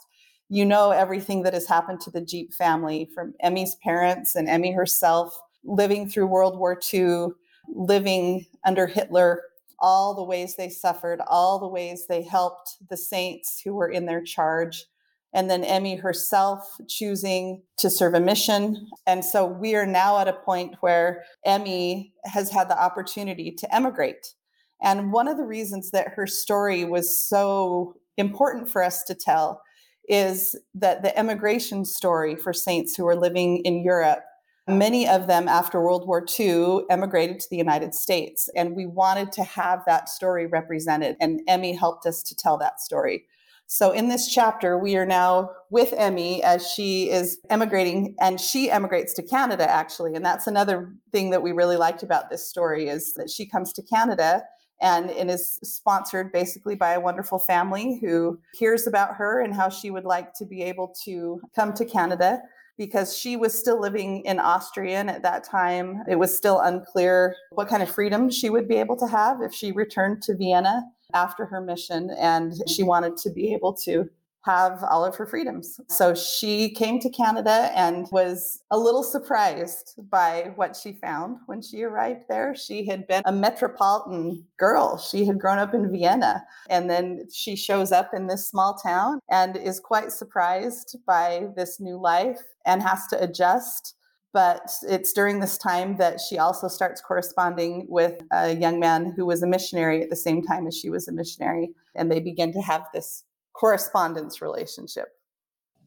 you 0.50 0.66
know 0.66 0.92
everything 0.92 1.44
that 1.44 1.54
has 1.54 1.68
happened 1.68 2.02
to 2.02 2.12
the 2.12 2.22
Cziep 2.22 2.54
family 2.54 3.10
from 3.14 3.34
Emmy's 3.42 3.76
parents 3.84 4.36
and 4.36 4.48
Emmy 4.48 4.72
herself 4.72 5.40
living 5.64 6.08
through 6.10 6.28
World 6.28 6.58
War 6.58 6.80
II, 6.94 7.28
living 7.70 8.46
under 8.66 8.88
Hitler, 8.88 9.44
all 9.80 10.16
the 10.16 10.24
ways 10.24 10.56
they 10.56 10.70
suffered, 10.70 11.22
all 11.28 11.60
the 11.60 11.68
ways 11.68 12.06
they 12.08 12.24
helped 12.24 12.78
the 12.90 12.98
saints 12.98 13.62
who 13.64 13.74
were 13.74 13.90
in 13.90 14.06
their 14.06 14.22
charge. 14.24 14.86
And 15.34 15.50
then 15.50 15.64
Emmy 15.64 15.96
herself 15.96 16.64
choosing 16.88 17.62
to 17.78 17.90
serve 17.90 18.14
a 18.14 18.20
mission. 18.20 18.88
And 19.06 19.24
so 19.24 19.46
we 19.46 19.76
are 19.76 19.86
now 19.86 20.20
at 20.20 20.28
a 20.28 20.34
point 20.34 20.76
where 20.80 21.24
Emmy 21.46 22.14
has 22.26 22.50
had 22.50 22.70
the 22.70 22.82
opportunity 22.82 23.52
to 23.52 23.76
emigrate 23.76 24.34
and 24.82 25.12
one 25.12 25.28
of 25.28 25.38
the 25.38 25.44
reasons 25.44 25.92
that 25.92 26.10
her 26.10 26.28
story 26.28 26.86
was 26.86 27.20
so 27.20 27.96
important 28.18 28.70
for 28.70 28.84
us 28.84 29.04
to 29.06 29.16
tell 29.16 29.62
is 30.08 30.56
that 30.74 31.04
the 31.04 31.18
emigration 31.18 31.84
story 31.84 32.36
for 32.36 32.54
saints 32.54 32.96
who 32.96 33.08
are 33.08 33.16
living 33.16 33.58
in 33.60 33.84
Europe, 33.84 34.24
many 34.68 35.08
of 35.08 35.28
them 35.28 35.48
after 35.48 35.82
World 35.82 36.08
War 36.08 36.26
II 36.40 36.82
emigrated 36.90 37.40
to 37.40 37.50
the 37.50 37.58
United 37.58 37.94
States. 37.94 38.50
And 38.56 38.76
we 38.76 38.86
wanted 38.86 39.32
to 39.34 39.44
have 39.44 39.84
that 39.86 40.10
story 40.10 40.46
represented. 40.46 41.16
And 41.20 41.42
Emmy 41.48 41.74
helped 41.74 42.06
us 42.06 42.22
to 42.24 42.36
tell 42.36 42.58
that 42.58 42.82
story. 42.82 43.26
So 43.70 43.92
in 43.92 44.08
this 44.08 44.34
chapter, 44.34 44.78
we 44.78 44.96
are 44.96 45.06
now 45.06 45.52
with 45.70 45.94
Emmy 45.98 46.42
as 46.42 46.66
she 46.66 47.10
is 47.10 47.38
emigrating 47.50 48.16
and 48.20 48.40
she 48.40 48.72
emigrates 48.72 49.14
to 49.16 49.24
Canada 49.24 49.70
actually. 49.70 50.16
And 50.16 50.26
that's 50.26 50.48
another 50.48 50.94
thing 51.12 51.32
that 51.32 51.44
we 51.44 51.52
really 51.52 51.76
liked 51.76 52.02
about 52.02 52.30
this 52.30 52.48
story 52.48 52.88
is 52.88 53.14
that 53.16 53.30
she 53.30 53.46
comes 53.46 53.74
to 53.74 53.82
Canada 53.82 54.44
and 54.80 55.10
it 55.10 55.30
is 55.30 55.60
sponsored 55.64 56.32
basically 56.32 56.76
by 56.76 56.94
a 56.94 57.00
wonderful 57.00 57.40
family 57.40 57.98
who 58.00 58.40
hears 58.54 58.88
about 58.88 59.16
her 59.16 59.42
and 59.42 59.54
how 59.54 59.68
she 59.68 59.92
would 59.92 60.06
like 60.06 60.34
to 60.36 60.46
be 60.46 60.62
able 60.62 60.94
to 61.04 61.42
come 61.54 61.74
to 61.74 61.84
Canada 61.84 62.40
because 62.78 63.18
she 63.18 63.36
was 63.36 63.58
still 63.58 63.80
living 63.80 64.22
in 64.26 64.40
Austria 64.40 65.00
and 65.00 65.10
at 65.10 65.24
that 65.24 65.44
time 65.44 66.04
it 66.08 66.16
was 66.16 66.36
still 66.36 66.60
unclear 66.60 67.36
what 67.52 67.68
kind 67.68 67.82
of 67.82 67.90
freedom 67.90 68.30
she 68.30 68.50
would 68.50 68.68
be 68.68 68.76
able 68.76 68.96
to 68.98 69.08
have 69.08 69.42
if 69.42 69.54
she 69.54 69.72
returned 69.72 70.22
to 70.24 70.36
Vienna 70.36 70.84
after 71.14 71.46
her 71.46 71.62
mission 71.62 72.12
and 72.20 72.54
she 72.68 72.84
wanted 72.84 73.18
to 73.18 73.30
be 73.30 73.54
able 73.54 73.74
to 73.74 74.10
have 74.48 74.82
all 74.90 75.04
of 75.04 75.16
her 75.18 75.26
freedoms. 75.26 75.80
So 75.90 76.16
she 76.16 76.70
came 76.74 77.00
to 77.02 77.10
Canada 77.10 77.70
and 77.76 78.08
was 78.12 78.62
a 78.72 78.78
little 78.78 79.04
surprised 79.04 79.96
by 80.10 80.54
what 80.56 80.76
she 80.76 80.94
found 80.94 81.38
when 81.48 81.62
she 81.62 81.84
arrived 81.84 82.24
there. 82.30 82.56
She 82.56 82.86
had 82.86 83.06
been 83.08 83.24
a 83.26 83.32
metropolitan 83.34 84.46
girl. 84.58 84.98
She 84.98 85.26
had 85.26 85.38
grown 85.40 85.60
up 85.60 85.74
in 85.74 85.92
Vienna. 85.92 86.44
And 86.70 86.90
then 86.90 87.28
she 87.34 87.58
shows 87.58 87.92
up 87.92 88.12
in 88.14 88.28
this 88.28 88.48
small 88.48 88.76
town 88.76 89.20
and 89.30 89.58
is 89.58 89.82
quite 89.82 90.12
surprised 90.14 90.96
by 91.06 91.48
this 91.58 91.82
new 91.82 92.00
life 92.00 92.42
and 92.66 92.82
has 92.82 93.06
to 93.08 93.22
adjust. 93.22 93.96
But 94.34 94.70
it's 94.88 95.14
during 95.14 95.40
this 95.40 95.58
time 95.58 95.98
that 95.98 96.22
she 96.22 96.38
also 96.38 96.68
starts 96.68 97.02
corresponding 97.02 97.86
with 97.90 98.22
a 98.32 98.56
young 98.56 98.80
man 98.80 99.14
who 99.16 99.26
was 99.26 99.44
a 99.44 99.48
missionary 99.48 100.02
at 100.04 100.10
the 100.10 100.16
same 100.16 100.42
time 100.42 100.68
as 100.68 100.78
she 100.78 100.90
was 100.90 101.08
a 101.08 101.12
missionary. 101.12 101.72
And 101.96 102.10
they 102.10 102.20
begin 102.22 102.54
to 102.54 102.62
have 102.62 102.84
this 102.94 103.24
correspondence 103.58 104.42
relationship. 104.42 105.10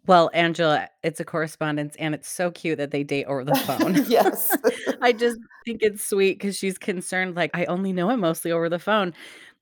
Well, 0.07 0.31
Angela, 0.33 0.89
it's 1.03 1.21
a 1.21 1.25
correspondence 1.25 1.95
and 1.97 2.15
it's 2.15 2.29
so 2.29 2.51
cute 2.51 2.79
that 2.79 2.91
they 2.91 3.05
date 3.05 3.27
over 3.27 3.45
the 3.45 3.55
phone. 3.55 4.05
yes. 4.09 4.57
I 5.03 5.13
just 5.13 5.39
think 5.67 5.83
it's 5.83 6.05
sweet 6.05 6.39
because 6.39 6.57
she's 6.57 6.79
concerned, 6.79 7.37
like, 7.37 7.51
I 7.55 7.67
only 7.67 7.93
know 7.93 8.09
him 8.09 8.21
mostly 8.21 8.51
over 8.51 8.69
the 8.69 8.79
phone. 8.79 9.13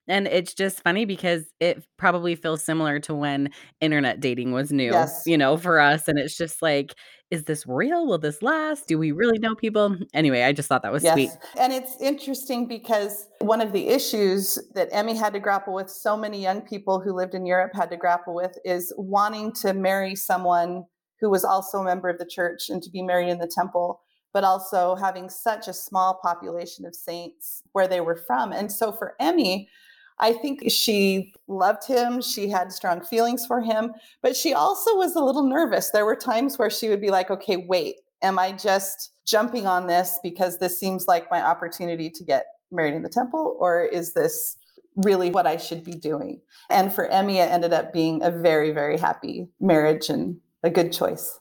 And 0.09 0.27
it's 0.27 0.55
just 0.55 0.83
funny 0.83 1.05
because 1.05 1.45
it 1.61 1.85
probably 1.99 2.35
feels 2.35 2.63
similar 2.63 2.99
to 3.01 3.15
when 3.15 3.51
internet 3.81 4.21
dating 4.21 4.53
was 4.53 4.73
new, 4.73 4.91
Yes. 4.93 5.23
you 5.27 5.37
know, 5.37 5.57
for 5.57 5.79
us. 5.79 6.09
And 6.09 6.19
it's 6.19 6.37
just 6.37 6.63
like, 6.63 6.95
is 7.31 7.45
this 7.45 7.67
real? 7.67 8.07
Will 8.07 8.19
this 8.19 8.43
last? 8.43 8.89
Do 8.89 8.99
we 8.99 9.13
really 9.13 9.39
know 9.39 9.55
people? 9.55 9.97
Anyway, 10.15 10.43
I 10.43 10.53
just 10.53 10.69
thought 10.69 10.83
that 10.83 10.93
was 10.93 11.03
sweet. 11.03 11.31
And 11.59 11.73
it's 11.73 12.01
interesting 12.01 12.67
because 12.67 13.29
one 13.41 13.61
of 13.61 13.73
the 13.73 13.89
issues 13.89 14.59
that 14.75 14.89
Emmy 14.91 15.15
had 15.15 15.35
to 15.35 15.41
grapple 15.41 15.75
with, 15.75 15.91
so 15.91 16.17
many 16.17 16.43
young 16.43 16.63
people 16.63 17.01
who 17.01 17.13
lived 17.13 17.35
in 17.35 17.45
Europe 17.45 17.73
had 17.75 17.91
to 17.91 17.97
grapple 17.97 18.35
with, 18.35 18.57
is 18.65 18.93
wanting 18.97 19.53
to 19.53 19.75
marry 19.75 20.15
someone 20.15 20.85
who 21.21 21.29
was 21.29 21.45
also 21.45 21.79
a 21.79 21.85
member 21.85 22.09
of 22.09 22.19
the 22.19 22.27
church 22.27 22.71
and 22.71 22.83
to 22.83 22.91
be 22.91 23.03
married 23.03 23.29
in 23.29 23.39
the 23.39 23.47
temple, 23.53 24.01
but 24.33 24.45
also 24.45 24.97
having 24.97 25.29
such 25.29 25.69
a 25.69 25.73
small 25.73 26.19
population 26.23 26.87
of 26.87 26.95
saints 26.95 27.63
where 27.73 27.89
they 27.89 28.01
were 28.01 28.17
from. 28.27 28.53
And 28.53 28.73
so 28.73 28.93
for 28.93 29.15
Emmy, 29.21 29.69
I 30.21 30.33
think 30.33 30.65
she 30.69 31.33
loved 31.47 31.87
him. 31.87 32.21
She 32.21 32.49
had 32.49 32.73
strong 32.73 33.01
feelings 33.01 33.47
for 33.47 33.61
him, 33.61 33.93
but 34.23 34.37
she 34.37 34.53
also 34.53 34.97
was 34.97 35.15
a 35.15 35.23
little 35.23 35.45
nervous. 35.45 35.91
There 35.91 36.05
were 36.05 36.17
times 36.17 36.59
where 36.59 36.71
she 36.71 36.89
would 36.89 37.01
be 37.01 37.11
like, 37.11 37.31
okay, 37.31 37.57
wait, 37.57 37.97
am 38.23 38.39
I 38.39 38.53
just 38.53 39.13
jumping 39.25 39.67
on 39.67 39.87
this 39.87 40.19
because 40.23 40.59
this 40.59 40.79
seems 40.79 41.07
like 41.07 41.31
my 41.31 41.43
opportunity 41.43 42.11
to 42.11 42.25
get 42.25 42.47
married 42.73 42.95
in 42.95 43.03
the 43.03 43.09
temple? 43.09 43.57
Or 43.61 43.85
is 43.85 44.15
this 44.15 44.57
really 44.97 45.31
what 45.31 45.47
I 45.47 45.57
should 45.57 45.85
be 45.85 45.93
doing? 45.93 46.41
And 46.71 46.93
for 46.93 47.07
Emmy, 47.07 47.39
it 47.39 47.51
ended 47.51 47.73
up 47.73 47.93
being 47.93 48.23
a 48.23 48.31
very, 48.31 48.73
very 48.73 48.99
happy 48.99 49.49
marriage 49.61 50.09
and 50.09 50.39
a 50.65 50.71
good 50.71 50.93
choice. 50.93 51.39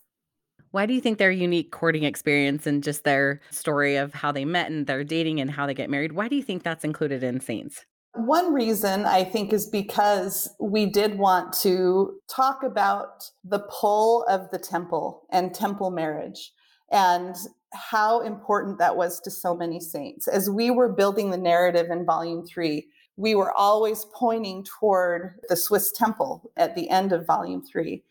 Why 0.72 0.86
do 0.86 0.93
you 0.93 1.01
think 1.01 1.17
their 1.17 1.31
unique 1.31 1.72
courting 1.72 2.03
experience 2.03 2.67
and 2.67 2.84
just 2.84 3.03
their 3.03 3.41
story 3.50 3.96
of 3.96 4.13
how 4.13 4.31
they 4.31 4.46
met 4.46 4.69
and 4.69 4.86
their 4.86 5.03
dating 5.03 5.39
and 5.39 5.50
how 5.50 5.65
they 5.65 5.74
get 5.74 5.89
married, 5.89 6.12
why 6.12 6.27
do 6.27 6.36
you 6.36 6.43
think 6.43 6.62
that's 6.62 6.84
included 6.84 7.24
in 7.24 7.39
Saints? 7.39 7.86
One 8.17 8.51
reason 8.51 9.05
I 9.05 9.24
think 9.24 9.53
is 9.53 9.67
because 9.67 10.50
we 10.59 10.88
did 10.88 11.19
want 11.19 11.53
to 11.62 12.19
talk 12.27 12.63
about 12.63 13.29
the 13.43 13.59
pull 13.59 14.24
of 14.24 14.50
the 14.50 14.57
temple 14.57 15.24
and 15.31 15.53
temple 15.53 15.91
marriage 15.91 16.51
and 16.91 17.36
how 17.74 18.21
important 18.21 18.79
that 18.79 18.97
was 18.97 19.19
to 19.19 19.29
so 19.29 19.55
many 19.55 19.79
saints. 19.79 20.27
As 20.27 20.50
we 20.50 20.71
were 20.71 20.91
building 20.91 21.29
the 21.29 21.38
narrative 21.38 21.91
in 21.91 22.05
volume 22.05 22.43
three, 22.43 22.88
we 23.17 23.36
were 23.36 23.51
always 23.51 24.05
pointing 24.15 24.63
toward 24.63 25.36
the 25.47 25.55
Swiss 25.55 25.91
temple 25.91 26.50
at 26.57 26.74
the 26.74 26.89
end 26.89 27.12
of 27.12 27.27
volume 27.27 27.62
three. 27.62 28.03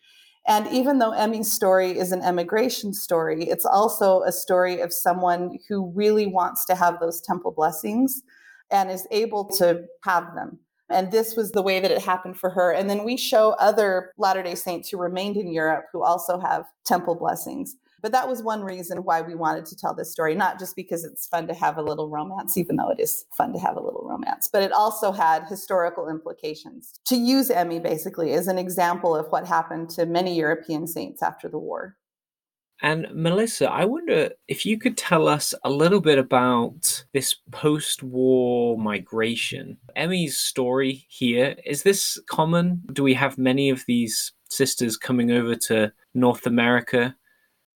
And 0.47 0.67
even 0.67 0.99
though 0.99 1.11
Emmy's 1.11 1.51
story 1.51 1.97
is 1.97 2.13
an 2.13 2.21
emigration 2.21 2.93
story, 2.93 3.43
it's 3.49 3.65
also 3.65 4.21
a 4.21 4.31
story 4.31 4.79
of 4.79 4.93
someone 4.93 5.57
who 5.67 5.91
really 5.93 6.27
wants 6.27 6.63
to 6.67 6.75
have 6.75 7.01
those 7.01 7.19
temple 7.19 7.51
blessings 7.51 8.23
and 8.71 8.91
is 8.91 9.07
able 9.11 9.45
to 9.45 9.83
have 10.03 10.33
them. 10.35 10.59
And 10.89 11.11
this 11.11 11.35
was 11.35 11.51
the 11.51 11.61
way 11.61 11.79
that 11.79 11.91
it 11.91 12.01
happened 12.01 12.39
for 12.39 12.49
her. 12.49 12.71
And 12.71 12.89
then 12.89 13.03
we 13.03 13.17
show 13.17 13.51
other 13.59 14.13
Latter 14.17 14.41
day 14.41 14.55
Saints 14.55 14.89
who 14.89 14.97
remained 14.97 15.35
in 15.35 15.51
Europe 15.51 15.85
who 15.91 16.01
also 16.01 16.39
have 16.39 16.65
temple 16.85 17.15
blessings. 17.15 17.75
But 18.01 18.11
that 18.11 18.29
was 18.29 18.43
one 18.43 18.63
reason 18.63 18.99
why 18.99 19.21
we 19.21 19.35
wanted 19.35 19.65
to 19.65 19.75
tell 19.75 19.93
this 19.93 20.11
story, 20.11 20.35
not 20.35 20.59
just 20.59 20.75
because 20.75 21.03
it's 21.03 21.27
fun 21.27 21.47
to 21.47 21.53
have 21.53 21.77
a 21.77 21.81
little 21.81 22.09
romance, 22.09 22.55
even 22.55 22.75
though 22.75 22.89
it 22.89 22.99
is 22.99 23.25
fun 23.35 23.51
to 23.53 23.59
have 23.59 23.75
a 23.75 23.81
little 23.81 24.07
romance, 24.07 24.47
but 24.47 24.61
it 24.61 24.71
also 24.71 25.11
had 25.11 25.45
historical 25.49 26.07
implications. 26.07 26.93
To 27.05 27.15
use 27.15 27.49
Emmy 27.49 27.79
basically 27.79 28.33
as 28.33 28.47
an 28.47 28.59
example 28.59 29.15
of 29.15 29.27
what 29.31 29.47
happened 29.47 29.89
to 29.91 30.05
many 30.05 30.35
European 30.35 30.87
saints 30.87 31.23
after 31.23 31.49
the 31.49 31.57
war. 31.57 31.96
And 32.81 33.07
Melissa, 33.11 33.69
I 33.71 33.85
wonder 33.85 34.29
if 34.47 34.65
you 34.65 34.77
could 34.77 34.97
tell 34.97 35.27
us 35.27 35.53
a 35.63 35.69
little 35.69 35.99
bit 35.99 36.19
about 36.19 37.05
this 37.13 37.35
post 37.51 38.03
war 38.03 38.77
migration. 38.77 39.77
Emmy's 39.95 40.37
story 40.37 41.05
here, 41.09 41.55
is 41.65 41.83
this 41.83 42.19
common? 42.29 42.83
Do 42.93 43.01
we 43.03 43.15
have 43.15 43.37
many 43.37 43.69
of 43.69 43.83
these 43.87 44.33
sisters 44.49 44.95
coming 44.95 45.31
over 45.31 45.55
to 45.55 45.91
North 46.13 46.45
America? 46.45 47.15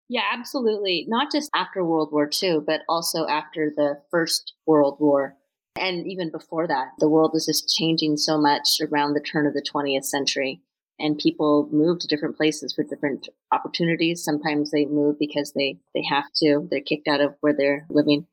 Yeah, 0.08 0.24
absolutely. 0.32 1.06
Not 1.08 1.32
just 1.32 1.50
after 1.54 1.84
World 1.84 2.10
War 2.12 2.28
II, 2.42 2.60
but 2.66 2.82
also 2.88 3.26
after 3.26 3.72
the 3.74 4.00
First 4.10 4.54
World 4.66 4.98
War. 5.00 5.36
And 5.76 6.06
even 6.06 6.30
before 6.30 6.66
that, 6.66 6.88
the 6.98 7.08
world 7.08 7.30
was 7.32 7.46
just 7.46 7.74
changing 7.74 8.16
so 8.16 8.38
much 8.38 8.80
around 8.82 9.14
the 9.14 9.20
turn 9.20 9.46
of 9.46 9.54
the 9.54 9.62
20th 9.62 10.04
century 10.04 10.60
and 11.00 11.18
people 11.18 11.68
move 11.72 11.98
to 12.00 12.06
different 12.06 12.36
places 12.36 12.72
for 12.72 12.84
different 12.84 13.28
opportunities. 13.52 14.22
Sometimes 14.22 14.70
they 14.70 14.84
move 14.84 15.18
because 15.18 15.52
they, 15.52 15.78
they 15.94 16.02
have 16.08 16.24
to, 16.36 16.68
they're 16.70 16.80
kicked 16.80 17.08
out 17.08 17.20
of 17.20 17.34
where 17.40 17.54
they're 17.56 17.86
living. 17.90 18.26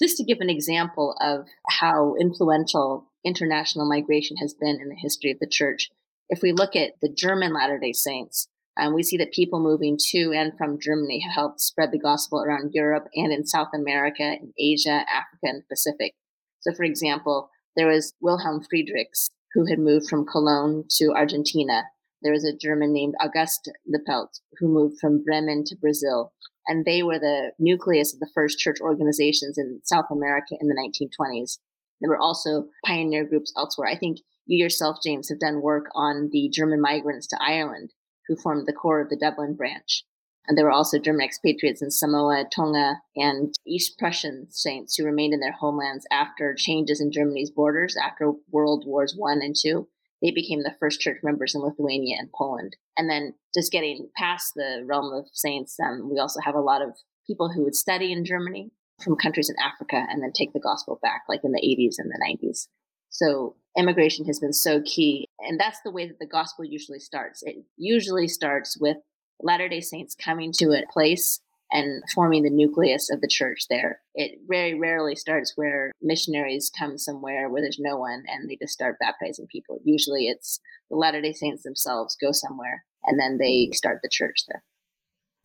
Just 0.00 0.16
to 0.16 0.24
give 0.24 0.38
an 0.40 0.50
example 0.50 1.16
of 1.20 1.46
how 1.68 2.14
influential 2.20 3.10
international 3.24 3.88
migration 3.88 4.36
has 4.36 4.54
been 4.54 4.78
in 4.80 4.88
the 4.88 4.94
history 4.94 5.32
of 5.32 5.38
the 5.40 5.48
church, 5.48 5.90
if 6.28 6.40
we 6.42 6.52
look 6.52 6.76
at 6.76 6.92
the 7.02 7.12
German 7.12 7.52
Latter 7.52 7.78
day 7.78 7.92
Saints, 7.92 8.48
um, 8.78 8.94
we 8.94 9.02
see 9.02 9.16
that 9.16 9.32
people 9.32 9.58
moving 9.58 9.98
to 10.10 10.32
and 10.32 10.52
from 10.56 10.78
Germany 10.80 11.20
have 11.20 11.34
helped 11.34 11.60
spread 11.60 11.90
the 11.90 11.98
gospel 11.98 12.42
around 12.42 12.74
Europe 12.74 13.08
and 13.14 13.32
in 13.32 13.44
South 13.44 13.68
America, 13.74 14.22
in 14.22 14.52
Asia, 14.56 15.04
Africa, 15.10 15.42
and 15.42 15.62
the 15.62 15.66
Pacific. 15.68 16.14
So, 16.60 16.72
for 16.72 16.84
example, 16.84 17.50
there 17.76 17.88
was 17.88 18.12
Wilhelm 18.20 18.62
Friedrichs, 18.68 19.30
who 19.58 19.66
had 19.66 19.80
moved 19.80 20.06
from 20.08 20.24
Cologne 20.24 20.84
to 20.88 21.12
Argentina. 21.16 21.82
There 22.22 22.32
was 22.32 22.44
a 22.44 22.56
German 22.56 22.92
named 22.92 23.16
August 23.20 23.68
Lippelt 23.92 24.28
who 24.60 24.68
moved 24.68 25.00
from 25.00 25.24
Bremen 25.24 25.64
to 25.66 25.76
Brazil. 25.76 26.32
And 26.68 26.84
they 26.84 27.02
were 27.02 27.18
the 27.18 27.50
nucleus 27.58 28.14
of 28.14 28.20
the 28.20 28.30
first 28.32 28.60
church 28.60 28.76
organizations 28.80 29.58
in 29.58 29.80
South 29.82 30.04
America 30.12 30.54
in 30.60 30.68
the 30.68 30.76
1920s. 30.76 31.58
There 32.00 32.08
were 32.08 32.20
also 32.20 32.66
pioneer 32.86 33.24
groups 33.24 33.52
elsewhere. 33.56 33.88
I 33.88 33.98
think 33.98 34.18
you 34.46 34.62
yourself, 34.62 34.98
James, 35.04 35.28
have 35.28 35.40
done 35.40 35.60
work 35.60 35.86
on 35.92 36.28
the 36.30 36.48
German 36.52 36.80
migrants 36.80 37.26
to 37.26 37.38
Ireland 37.42 37.90
who 38.28 38.36
formed 38.36 38.68
the 38.68 38.72
core 38.72 39.00
of 39.00 39.08
the 39.08 39.16
Dublin 39.16 39.56
branch. 39.56 40.04
And 40.48 40.56
there 40.56 40.64
were 40.64 40.72
also 40.72 40.98
German 40.98 41.26
expatriates 41.26 41.82
in 41.82 41.90
Samoa, 41.90 42.46
Tonga, 42.50 42.96
and 43.14 43.54
East 43.66 43.98
Prussian 43.98 44.46
saints 44.50 44.96
who 44.96 45.04
remained 45.04 45.34
in 45.34 45.40
their 45.40 45.52
homelands 45.52 46.06
after 46.10 46.54
changes 46.54 47.02
in 47.02 47.12
Germany's 47.12 47.50
borders 47.50 47.96
after 48.02 48.32
World 48.50 48.84
Wars 48.86 49.14
One 49.14 49.40
and 49.42 49.54
Two. 49.54 49.88
They 50.22 50.30
became 50.30 50.62
the 50.62 50.74
first 50.80 51.00
church 51.00 51.18
members 51.22 51.54
in 51.54 51.60
Lithuania 51.60 52.16
and 52.18 52.32
Poland. 52.32 52.76
And 52.96 53.08
then 53.08 53.34
just 53.54 53.70
getting 53.70 54.08
past 54.16 54.54
the 54.56 54.82
realm 54.84 55.12
of 55.12 55.26
saints, 55.32 55.76
um, 55.78 56.10
we 56.10 56.18
also 56.18 56.40
have 56.40 56.54
a 56.54 56.60
lot 56.60 56.82
of 56.82 56.96
people 57.26 57.52
who 57.52 57.62
would 57.64 57.76
study 57.76 58.10
in 58.10 58.24
Germany 58.24 58.70
from 59.04 59.16
countries 59.16 59.50
in 59.50 59.56
Africa 59.62 60.06
and 60.10 60.22
then 60.22 60.32
take 60.32 60.54
the 60.54 60.60
gospel 60.60 60.98
back, 61.02 61.22
like 61.28 61.40
in 61.44 61.52
the 61.52 61.60
80s 61.60 61.96
and 61.98 62.10
the 62.10 62.48
90s. 62.48 62.66
So 63.10 63.54
immigration 63.76 64.24
has 64.26 64.40
been 64.40 64.52
so 64.52 64.82
key. 64.82 65.28
And 65.38 65.60
that's 65.60 65.80
the 65.84 65.92
way 65.92 66.08
that 66.08 66.18
the 66.18 66.26
gospel 66.26 66.64
usually 66.64 66.98
starts. 66.98 67.42
It 67.42 67.56
usually 67.76 68.26
starts 68.26 68.76
with 68.80 68.96
Latter 69.40 69.68
day 69.68 69.80
Saints 69.80 70.14
coming 70.14 70.52
to 70.58 70.72
a 70.72 70.90
place 70.92 71.40
and 71.70 72.02
forming 72.14 72.42
the 72.42 72.50
nucleus 72.50 73.10
of 73.10 73.20
the 73.20 73.28
church 73.28 73.66
there. 73.68 74.00
It 74.14 74.38
very 74.48 74.74
rarely 74.74 75.14
starts 75.14 75.52
where 75.54 75.92
missionaries 76.00 76.70
come 76.76 76.96
somewhere 76.96 77.48
where 77.48 77.60
there's 77.60 77.78
no 77.78 77.98
one 77.98 78.24
and 78.26 78.48
they 78.48 78.56
just 78.56 78.72
start 78.72 78.98
baptizing 78.98 79.46
people. 79.46 79.80
Usually 79.84 80.28
it's 80.28 80.60
the 80.90 80.96
Latter 80.96 81.20
day 81.20 81.32
Saints 81.32 81.62
themselves 81.62 82.16
go 82.20 82.32
somewhere 82.32 82.84
and 83.04 83.20
then 83.20 83.38
they 83.38 83.70
start 83.74 84.00
the 84.02 84.08
church 84.10 84.44
there. 84.48 84.62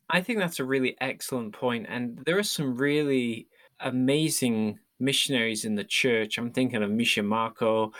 I 0.10 0.22
think 0.22 0.40
that's 0.40 0.60
a 0.60 0.66
really 0.66 0.96
excellent 1.02 1.54
point, 1.54 1.88
and 1.90 2.20
there 2.26 2.38
are 2.38 2.44
some 2.44 2.76
really 2.76 3.48
amazing 3.80 4.80
missionaries 5.00 5.66
in 5.66 5.76
the 5.76 5.84
church. 5.84 6.38
I'm 6.38 6.52
thinking 6.52 6.84
of 6.84 6.90
Mischa 6.90 7.24
Markow, 7.24 7.92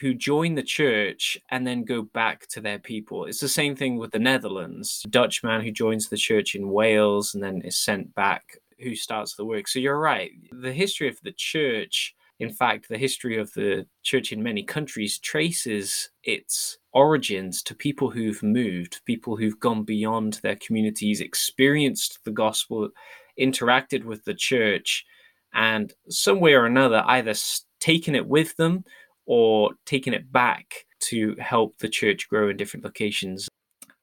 who 0.00 0.14
join 0.14 0.54
the 0.54 0.62
church 0.62 1.38
and 1.50 1.66
then 1.66 1.84
go 1.84 2.02
back 2.02 2.46
to 2.48 2.60
their 2.60 2.78
people. 2.78 3.24
It's 3.24 3.40
the 3.40 3.48
same 3.48 3.74
thing 3.74 3.96
with 3.96 4.12
the 4.12 4.18
Netherlands. 4.18 5.04
Dutch 5.10 5.42
man 5.42 5.62
who 5.62 5.72
joins 5.72 6.08
the 6.08 6.16
church 6.16 6.54
in 6.54 6.70
Wales 6.70 7.34
and 7.34 7.42
then 7.42 7.60
is 7.62 7.76
sent 7.76 8.14
back, 8.14 8.58
who 8.78 8.94
starts 8.94 9.34
the 9.34 9.44
work. 9.44 9.66
So 9.66 9.78
you're 9.78 9.98
right. 9.98 10.30
The 10.52 10.72
history 10.72 11.08
of 11.08 11.18
the 11.22 11.32
church, 11.32 12.14
in 12.38 12.50
fact, 12.50 12.88
the 12.88 12.98
history 12.98 13.36
of 13.36 13.52
the 13.54 13.86
church 14.02 14.32
in 14.32 14.42
many 14.42 14.62
countries 14.62 15.18
traces 15.18 16.10
its 16.22 16.78
origins 16.92 17.62
to 17.64 17.74
people 17.74 18.10
who've 18.10 18.42
moved, 18.42 19.00
people 19.06 19.36
who've 19.36 19.58
gone 19.60 19.82
beyond 19.82 20.34
their 20.42 20.56
communities, 20.56 21.20
experienced 21.20 22.20
the 22.24 22.30
gospel, 22.30 22.90
interacted 23.38 24.04
with 24.04 24.24
the 24.24 24.34
church, 24.34 25.04
and 25.52 25.94
some 26.08 26.38
way 26.38 26.54
or 26.54 26.66
another 26.66 27.02
either 27.06 27.34
taken 27.80 28.14
it 28.14 28.26
with 28.26 28.54
them 28.56 28.84
or 29.32 29.70
taking 29.86 30.12
it 30.12 30.32
back 30.32 30.74
to 30.98 31.36
help 31.38 31.78
the 31.78 31.88
church 31.88 32.28
grow 32.28 32.48
in 32.48 32.56
different 32.56 32.84
locations. 32.84 33.48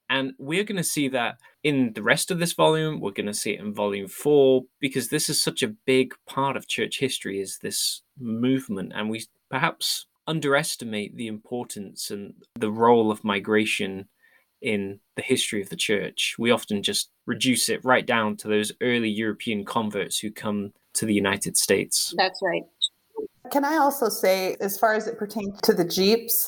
And 0.10 0.32
we're 0.40 0.64
going 0.64 0.78
to 0.78 0.84
see 0.86 1.10
that 1.10 1.36
in 1.66 1.92
the 1.96 2.02
rest 2.02 2.32
of 2.32 2.40
this 2.40 2.54
volume. 2.54 3.02
We're 3.02 3.12
going 3.12 3.26
to 3.26 3.34
see 3.34 3.52
it 3.52 3.60
in 3.60 3.74
volume 3.74 4.08
four 4.08 4.62
because 4.80 5.10
this 5.10 5.30
is 5.30 5.44
such 5.44 5.62
a 5.62 5.76
big 5.86 6.14
part 6.26 6.56
of 6.56 6.70
church 6.70 7.00
history 7.00 7.42
is 7.42 7.60
this 7.62 8.04
movement. 8.18 8.94
And 8.96 9.10
we 9.10 9.26
perhaps 9.52 10.06
underestimate 10.28 11.18
the 11.18 11.28
importance 11.28 12.10
and 12.10 12.34
the 12.56 12.72
role 12.72 13.12
of 13.12 13.26
migration 13.26 14.08
in 14.62 15.02
the 15.18 15.22
history 15.22 15.62
of 15.62 15.68
the 15.68 15.76
church. 15.76 16.36
We 16.40 16.52
often 16.52 16.82
just 16.84 17.10
reduce 17.26 17.68
it 17.68 17.84
right 17.84 18.06
down 18.06 18.38
to 18.38 18.48
those 18.48 18.72
early 18.82 19.10
European 19.10 19.66
converts 19.66 20.20
who 20.20 20.32
come 20.32 20.72
to 20.94 21.06
the 21.06 21.14
United 21.14 21.58
States. 21.58 22.14
That's 22.18 22.42
right. 22.42 22.64
Can 23.52 23.66
I 23.66 23.78
also 23.78 24.10
say, 24.10 24.56
as 24.60 24.78
far 24.78 24.94
as 24.94 25.08
it 25.08 25.18
pertains 25.18 25.60
to 25.62 25.74
the 25.74 25.86
Czieps, 25.86 26.48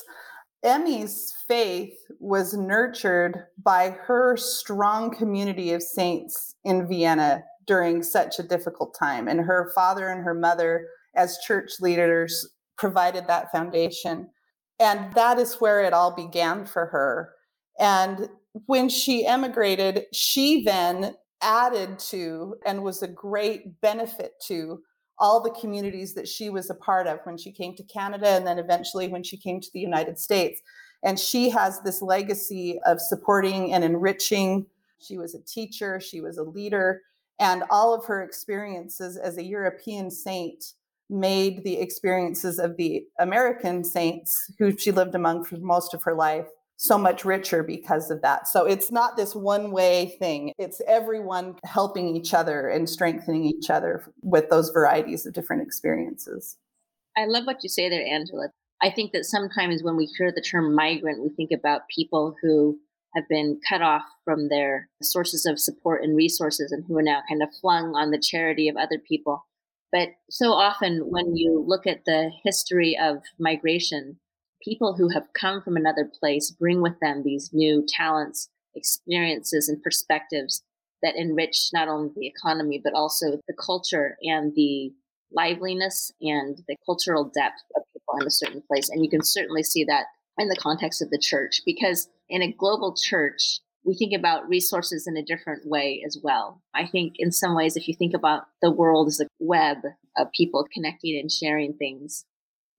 Emmy's 0.62 1.32
faith 1.48 1.96
was 2.18 2.54
nurtured 2.54 3.46
by 3.62 3.90
her 3.90 4.36
strong 4.36 5.10
community 5.10 5.72
of 5.72 5.82
saints 5.82 6.54
in 6.64 6.86
Vienna 6.86 7.42
during 7.66 8.02
such 8.02 8.38
a 8.38 8.42
difficult 8.42 8.94
time. 8.98 9.28
And 9.28 9.40
her 9.40 9.70
father 9.74 10.08
and 10.08 10.22
her 10.22 10.34
mother, 10.34 10.86
as 11.14 11.38
church 11.46 11.72
leaders, 11.80 12.48
provided 12.76 13.26
that 13.26 13.50
foundation. 13.52 14.28
And 14.78 15.12
that 15.14 15.38
is 15.38 15.60
where 15.60 15.82
it 15.82 15.92
all 15.92 16.14
began 16.14 16.64
for 16.66 16.86
her. 16.86 17.32
And 17.78 18.28
when 18.66 18.88
she 18.88 19.26
emigrated, 19.26 20.06
she 20.12 20.64
then 20.64 21.14
added 21.42 21.98
to 21.98 22.56
and 22.66 22.82
was 22.82 23.02
a 23.02 23.08
great 23.08 23.80
benefit 23.80 24.32
to 24.46 24.82
all 25.20 25.40
the 25.40 25.50
communities 25.50 26.14
that 26.14 26.26
she 26.26 26.50
was 26.50 26.70
a 26.70 26.74
part 26.74 27.06
of 27.06 27.20
when 27.24 27.36
she 27.36 27.52
came 27.52 27.76
to 27.76 27.82
Canada 27.84 28.28
and 28.28 28.46
then 28.46 28.58
eventually 28.58 29.06
when 29.06 29.22
she 29.22 29.36
came 29.36 29.60
to 29.60 29.70
the 29.72 29.80
United 29.80 30.18
States. 30.18 30.60
And 31.02 31.18
she 31.18 31.48
has 31.50 31.80
this 31.80 32.02
legacy 32.02 32.80
of 32.86 33.00
supporting 33.00 33.72
and 33.72 33.84
enriching. 33.84 34.66
She 34.98 35.18
was 35.18 35.34
a 35.34 35.42
teacher, 35.42 36.00
she 36.00 36.20
was 36.20 36.38
a 36.38 36.42
leader, 36.42 37.02
and 37.38 37.64
all 37.70 37.94
of 37.94 38.04
her 38.06 38.22
experiences 38.22 39.16
as 39.16 39.38
a 39.38 39.44
European 39.44 40.10
saint 40.10 40.72
made 41.08 41.64
the 41.64 41.78
experiences 41.78 42.58
of 42.58 42.76
the 42.76 43.06
American 43.18 43.82
saints 43.82 44.52
who 44.58 44.76
she 44.76 44.92
lived 44.92 45.14
among 45.14 45.44
for 45.44 45.56
most 45.56 45.92
of 45.94 46.02
her 46.02 46.14
life 46.14 46.46
so 46.80 46.96
much 46.96 47.26
richer 47.26 47.62
because 47.62 48.10
of 48.10 48.22
that. 48.22 48.48
So 48.48 48.64
it's 48.64 48.90
not 48.90 49.14
this 49.14 49.34
one 49.34 49.70
way 49.70 50.16
thing. 50.18 50.54
It's 50.56 50.80
everyone 50.88 51.56
helping 51.62 52.16
each 52.16 52.32
other 52.32 52.68
and 52.68 52.88
strengthening 52.88 53.44
each 53.44 53.68
other 53.68 54.10
with 54.22 54.48
those 54.48 54.70
varieties 54.70 55.26
of 55.26 55.34
different 55.34 55.60
experiences. 55.60 56.56
I 57.18 57.26
love 57.26 57.44
what 57.44 57.62
you 57.62 57.68
say 57.68 57.90
there, 57.90 58.06
Angela. 58.06 58.48
I 58.80 58.88
think 58.88 59.12
that 59.12 59.26
sometimes 59.26 59.82
when 59.82 59.98
we 59.98 60.06
hear 60.06 60.32
the 60.32 60.40
term 60.40 60.74
migrant, 60.74 61.22
we 61.22 61.28
think 61.28 61.50
about 61.52 61.82
people 61.94 62.34
who 62.40 62.78
have 63.14 63.28
been 63.28 63.60
cut 63.68 63.82
off 63.82 64.04
from 64.24 64.48
their 64.48 64.88
sources 65.02 65.44
of 65.44 65.60
support 65.60 66.02
and 66.02 66.16
resources 66.16 66.72
and 66.72 66.82
who 66.88 66.96
are 66.96 67.02
now 67.02 67.20
kind 67.28 67.42
of 67.42 67.50
flung 67.60 67.94
on 67.94 68.10
the 68.10 68.18
charity 68.18 68.68
of 68.70 68.78
other 68.78 68.98
people. 68.98 69.44
But 69.92 70.08
so 70.30 70.52
often, 70.52 71.00
when 71.10 71.36
you 71.36 71.62
look 71.66 71.86
at 71.86 72.06
the 72.06 72.30
history 72.42 72.96
of 72.98 73.18
migration, 73.38 74.18
people 74.62 74.96
who 74.96 75.08
have 75.08 75.32
come 75.38 75.62
from 75.62 75.76
another 75.76 76.10
place 76.20 76.50
bring 76.50 76.82
with 76.82 76.98
them 77.00 77.22
these 77.22 77.50
new 77.52 77.84
talents 77.88 78.48
experiences 78.74 79.68
and 79.68 79.82
perspectives 79.82 80.62
that 81.02 81.16
enrich 81.16 81.70
not 81.72 81.88
only 81.88 82.10
the 82.14 82.26
economy, 82.26 82.80
but 82.82 82.94
also 82.94 83.40
the 83.48 83.54
culture 83.54 84.16
and 84.22 84.54
the 84.54 84.92
liveliness 85.32 86.12
and 86.20 86.58
the 86.68 86.76
cultural 86.84 87.24
depth 87.24 87.62
of 87.76 87.82
people 87.92 88.20
in 88.20 88.26
a 88.26 88.30
certain 88.30 88.62
place. 88.68 88.88
And 88.90 89.04
you 89.04 89.10
can 89.10 89.22
certainly 89.22 89.62
see 89.62 89.84
that 89.84 90.06
in 90.38 90.48
the 90.48 90.56
context 90.56 91.02
of 91.02 91.10
the 91.10 91.18
church, 91.18 91.62
because 91.64 92.08
in 92.28 92.42
a 92.42 92.52
global 92.52 92.94
church, 92.94 93.60
we 93.84 93.94
think 93.94 94.12
about 94.12 94.48
resources 94.48 95.06
in 95.06 95.16
a 95.16 95.22
different 95.22 95.66
way 95.66 96.02
as 96.06 96.18
well. 96.22 96.62
I 96.74 96.86
think 96.86 97.14
in 97.18 97.32
some 97.32 97.54
ways, 97.54 97.76
if 97.76 97.88
you 97.88 97.94
think 97.94 98.14
about 98.14 98.44
the 98.60 98.70
world 98.70 99.08
as 99.08 99.20
a 99.20 99.26
web 99.38 99.78
of 100.18 100.28
people 100.36 100.66
connecting 100.72 101.18
and 101.18 101.30
sharing 101.30 101.74
things, 101.74 102.24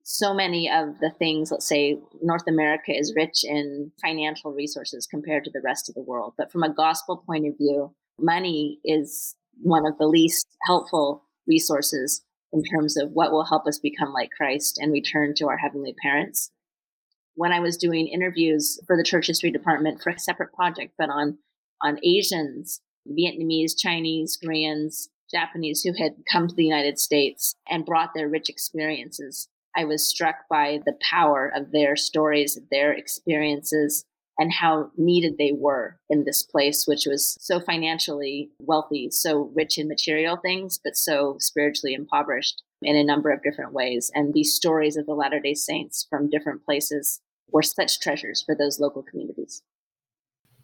so 0.04 0.34
many 0.34 0.70
of 0.70 0.98
the 1.00 1.10
things, 1.18 1.50
let's 1.50 1.66
say 1.66 1.98
North 2.20 2.46
America 2.48 2.92
is 2.92 3.14
rich 3.14 3.44
in 3.44 3.92
financial 4.02 4.52
resources 4.52 5.06
compared 5.06 5.44
to 5.44 5.50
the 5.50 5.62
rest 5.64 5.88
of 5.88 5.94
the 5.94 6.02
world. 6.02 6.34
But 6.36 6.50
from 6.50 6.62
a 6.62 6.74
gospel 6.74 7.22
point 7.24 7.46
of 7.46 7.56
view, 7.56 7.94
money 8.18 8.80
is 8.84 9.36
one 9.60 9.86
of 9.86 9.98
the 9.98 10.06
least 10.06 10.46
helpful 10.66 11.24
resources 11.46 12.24
in 12.52 12.62
terms 12.64 12.96
of 12.96 13.10
what 13.12 13.32
will 13.32 13.44
help 13.44 13.66
us 13.66 13.78
become 13.78 14.12
like 14.12 14.30
Christ 14.36 14.78
and 14.78 14.92
return 14.92 15.34
to 15.36 15.46
our 15.46 15.56
heavenly 15.56 15.94
parents. 16.02 16.50
When 17.34 17.52
I 17.52 17.60
was 17.60 17.76
doing 17.76 18.08
interviews 18.08 18.78
for 18.86 18.96
the 18.96 19.04
church 19.04 19.28
history 19.28 19.50
department 19.50 20.02
for 20.02 20.10
a 20.10 20.18
separate 20.18 20.52
project, 20.52 20.94
but 20.98 21.08
on 21.08 21.38
on 21.80 21.98
Asians, 22.04 22.80
Vietnamese, 23.08 23.72
Chinese, 23.76 24.38
Koreans, 24.42 25.08
Japanese 25.32 25.82
who 25.82 25.92
had 26.00 26.12
come 26.30 26.46
to 26.46 26.54
the 26.54 26.64
United 26.64 26.98
States 26.98 27.56
and 27.68 27.86
brought 27.86 28.10
their 28.14 28.28
rich 28.28 28.48
experiences 28.48 29.48
I 29.76 29.84
was 29.84 30.06
struck 30.06 30.36
by 30.50 30.80
the 30.84 30.94
power 31.00 31.50
of 31.54 31.72
their 31.72 31.96
stories, 31.96 32.58
their 32.70 32.92
experiences, 32.92 34.04
and 34.38 34.52
how 34.52 34.90
needed 34.96 35.36
they 35.38 35.52
were 35.52 35.98
in 36.08 36.24
this 36.24 36.42
place, 36.42 36.86
which 36.86 37.06
was 37.06 37.36
so 37.40 37.60
financially 37.60 38.50
wealthy, 38.58 39.10
so 39.10 39.50
rich 39.54 39.78
in 39.78 39.88
material 39.88 40.36
things, 40.36 40.80
but 40.82 40.96
so 40.96 41.36
spiritually 41.38 41.94
impoverished 41.94 42.62
in 42.82 42.96
a 42.96 43.04
number 43.04 43.30
of 43.30 43.42
different 43.42 43.72
ways. 43.72 44.10
And 44.14 44.32
these 44.32 44.54
stories 44.54 44.96
of 44.96 45.06
the 45.06 45.14
Latter 45.14 45.40
day 45.40 45.54
Saints 45.54 46.06
from 46.08 46.30
different 46.30 46.64
places 46.64 47.20
were 47.50 47.62
such 47.62 48.00
treasures 48.00 48.42
for 48.44 48.54
those 48.54 48.80
local 48.80 49.02
communities. 49.02 49.62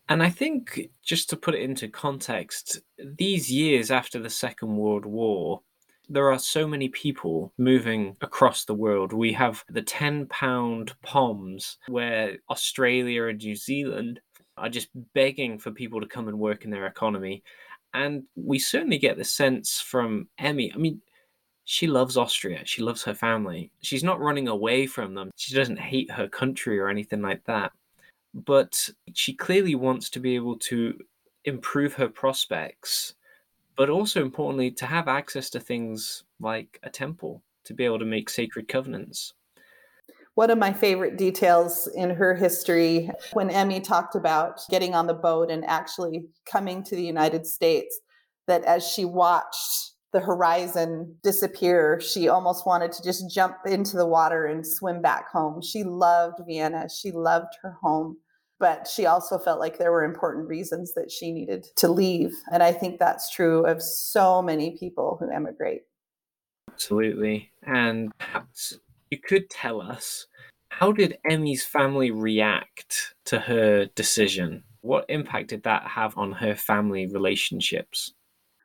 And 0.08 0.22
I 0.22 0.30
think, 0.30 0.88
just 1.04 1.28
to 1.30 1.36
put 1.36 1.54
it 1.54 1.60
into 1.60 1.86
context, 1.88 2.80
these 2.98 3.52
years 3.52 3.90
after 3.90 4.18
the 4.18 4.30
Second 4.30 4.76
World 4.76 5.04
War, 5.04 5.60
there 6.08 6.32
are 6.32 6.38
so 6.38 6.66
many 6.66 6.88
people 6.88 7.52
moving 7.58 8.16
across 8.20 8.64
the 8.64 8.74
world. 8.74 9.12
We 9.12 9.32
have 9.34 9.64
the 9.68 9.82
10 9.82 10.26
pound 10.26 10.94
POMs 11.04 11.76
where 11.88 12.36
Australia 12.50 13.26
and 13.26 13.38
New 13.38 13.54
Zealand 13.54 14.20
are 14.56 14.68
just 14.68 14.88
begging 15.14 15.58
for 15.58 15.70
people 15.70 16.00
to 16.00 16.06
come 16.06 16.28
and 16.28 16.38
work 16.38 16.64
in 16.64 16.70
their 16.70 16.86
economy. 16.86 17.42
And 17.94 18.24
we 18.36 18.58
certainly 18.58 18.98
get 18.98 19.16
the 19.16 19.24
sense 19.24 19.80
from 19.80 20.28
Emmy. 20.38 20.72
I 20.74 20.78
mean, 20.78 21.00
she 21.64 21.86
loves 21.86 22.16
Austria. 22.16 22.62
She 22.64 22.82
loves 22.82 23.02
her 23.04 23.14
family. 23.14 23.70
She's 23.82 24.04
not 24.04 24.20
running 24.20 24.48
away 24.48 24.86
from 24.86 25.14
them. 25.14 25.30
She 25.36 25.54
doesn't 25.54 25.78
hate 25.78 26.10
her 26.10 26.28
country 26.28 26.78
or 26.78 26.88
anything 26.88 27.22
like 27.22 27.44
that. 27.44 27.72
But 28.34 28.88
she 29.12 29.34
clearly 29.34 29.74
wants 29.74 30.10
to 30.10 30.20
be 30.20 30.34
able 30.34 30.58
to 30.60 30.98
improve 31.44 31.94
her 31.94 32.08
prospects 32.08 33.14
but 33.78 33.88
also 33.88 34.20
importantly 34.20 34.72
to 34.72 34.84
have 34.84 35.06
access 35.06 35.48
to 35.50 35.60
things 35.60 36.24
like 36.40 36.80
a 36.82 36.90
temple 36.90 37.42
to 37.64 37.72
be 37.72 37.84
able 37.84 38.00
to 38.00 38.04
make 38.04 38.28
sacred 38.28 38.66
covenants. 38.66 39.34
One 40.34 40.50
of 40.50 40.58
my 40.58 40.72
favorite 40.72 41.16
details 41.16 41.88
in 41.94 42.10
her 42.10 42.34
history 42.34 43.08
when 43.34 43.50
Emmy 43.50 43.80
talked 43.80 44.16
about 44.16 44.60
getting 44.68 44.94
on 44.94 45.06
the 45.06 45.14
boat 45.14 45.50
and 45.50 45.64
actually 45.64 46.26
coming 46.44 46.82
to 46.84 46.96
the 46.96 47.02
United 47.02 47.46
States, 47.46 48.00
that 48.48 48.64
as 48.64 48.86
she 48.86 49.04
watched 49.04 49.92
the 50.12 50.20
horizon 50.20 51.14
disappear, 51.22 52.00
she 52.00 52.28
almost 52.28 52.66
wanted 52.66 52.90
to 52.92 53.02
just 53.02 53.32
jump 53.32 53.56
into 53.64 53.96
the 53.96 54.06
water 54.06 54.46
and 54.46 54.66
swim 54.66 55.00
back 55.00 55.30
home. 55.30 55.62
She 55.62 55.84
loved 55.84 56.38
Vienna, 56.46 56.88
she 56.88 57.12
loved 57.12 57.54
her 57.62 57.76
home 57.80 58.16
but 58.58 58.88
she 58.88 59.06
also 59.06 59.38
felt 59.38 59.60
like 59.60 59.78
there 59.78 59.92
were 59.92 60.04
important 60.04 60.48
reasons 60.48 60.94
that 60.94 61.10
she 61.10 61.32
needed 61.32 61.66
to 61.76 61.88
leave. 61.88 62.34
And 62.52 62.62
I 62.62 62.72
think 62.72 62.98
that's 62.98 63.30
true 63.30 63.64
of 63.66 63.82
so 63.82 64.42
many 64.42 64.76
people 64.76 65.16
who 65.20 65.30
emigrate. 65.30 65.82
Absolutely. 66.70 67.50
And 67.62 68.16
perhaps 68.18 68.78
you 69.10 69.18
could 69.18 69.48
tell 69.48 69.80
us 69.80 70.26
how 70.70 70.92
did 70.92 71.18
Emmy's 71.28 71.64
family 71.64 72.10
react 72.10 73.14
to 73.26 73.38
her 73.40 73.86
decision? 73.94 74.62
What 74.82 75.06
impact 75.08 75.48
did 75.48 75.62
that 75.64 75.84
have 75.84 76.16
on 76.16 76.32
her 76.32 76.54
family 76.54 77.06
relationships? 77.06 78.12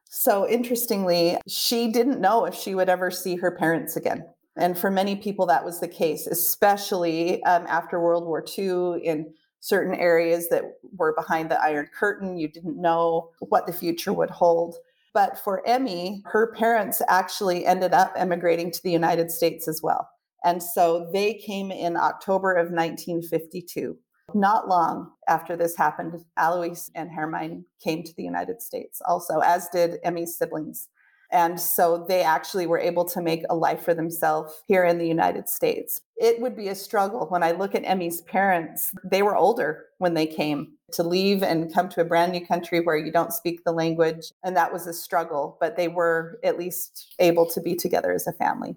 So, 0.10 0.47
interestingly, 0.47 1.38
she 1.47 1.91
didn't 1.91 2.21
know 2.21 2.45
if 2.45 2.53
she 2.53 2.75
would 2.75 2.88
ever 2.88 3.10
see 3.10 3.36
her 3.38 3.49
parents 3.49 3.95
again. 3.95 4.25
And 4.56 4.77
for 4.77 4.91
many 4.91 5.15
people, 5.15 5.47
that 5.47 5.65
was 5.65 5.79
the 5.79 5.88
case, 5.88 6.27
especially 6.27 7.43
um, 7.45 7.65
after 7.67 7.99
World 7.99 8.25
War 8.25 8.45
II 8.45 9.03
in 9.03 9.34
certain 9.63 9.95
areas 9.95 10.49
that 10.49 10.63
were 10.97 11.13
behind 11.13 11.49
the 11.49 11.62
Iron 11.62 11.88
Curtain. 11.97 12.38
You 12.38 12.49
didn't 12.49 12.82
know 12.82 13.30
what 13.39 13.65
the 13.65 13.71
future 13.71 14.12
would 14.12 14.30
hold. 14.30 14.76
But 15.13 15.39
for 15.39 15.65
Emmy, 15.65 16.21
her 16.26 16.52
parents 16.52 17.02
actually 17.08 17.65
ended 17.65 17.93
up 17.93 18.12
emigrating 18.17 18.71
to 18.71 18.84
the 18.84 18.91
United 18.91 19.32
States 19.32 19.69
as 19.69 19.82
well. 19.82 20.10
And 20.43 20.62
so 20.62 21.10
they 21.13 21.36
came 21.36 21.71
in 21.71 21.95
October 21.95 22.54
of 22.54 22.71
1952. 22.71 23.97
Not 24.34 24.67
long 24.67 25.12
after 25.30 25.56
this 25.56 25.78
happened, 25.78 26.26
Alois 26.38 26.89
and 26.93 27.10
Hermine 27.10 27.63
came 27.82 28.04
to 28.04 28.13
the 28.17 28.23
United 28.23 28.62
States 28.62 29.02
also, 29.06 29.39
as 29.39 29.69
did 29.69 29.99
Emmy's 30.04 30.38
siblings. 30.38 30.89
And 31.34 31.60
so 31.60 32.06
they 32.08 32.22
actually 32.22 32.67
were 32.67 32.80
able 32.80 33.06
to 33.06 33.19
make 33.19 33.43
a 33.50 33.56
life 33.56 33.84
for 33.84 33.96
themselves 33.96 34.62
here 34.67 34.86
in 34.86 35.00
the 35.00 35.08
United 35.08 35.50
States. 35.50 36.02
It 36.15 36.39
would 36.39 36.56
be 36.56 36.67
a 36.67 36.76
struggle 36.76 37.26
when 37.28 37.41
I 37.41 37.52
look 37.52 37.74
at 37.74 37.84
Emmy's 37.84 38.22
parents. 38.22 38.91
They 39.04 39.24
were 39.24 39.36
older 39.36 39.88
when 39.98 40.13
they 40.13 40.28
came 40.28 40.74
to 40.91 41.02
leave 41.02 41.41
and 41.41 41.74
come 41.74 41.89
to 41.89 42.02
a 42.02 42.06
brand 42.06 42.34
new 42.34 42.46
country 42.46 42.82
where 42.82 42.96
you 42.96 43.12
don't 43.12 43.34
speak 43.34 43.63
the 43.63 43.72
language. 43.72 44.32
And 44.43 44.56
that 44.56 44.72
was 44.72 44.86
a 44.86 44.93
struggle, 44.93 45.58
but 45.60 45.76
they 45.76 45.88
were 45.88 46.39
at 46.43 46.60
least 46.60 47.15
able 47.17 47.50
to 47.50 47.60
be 47.60 47.76
together 47.76 48.13
as 48.13 48.28
a 48.28 48.34
family. 48.34 48.76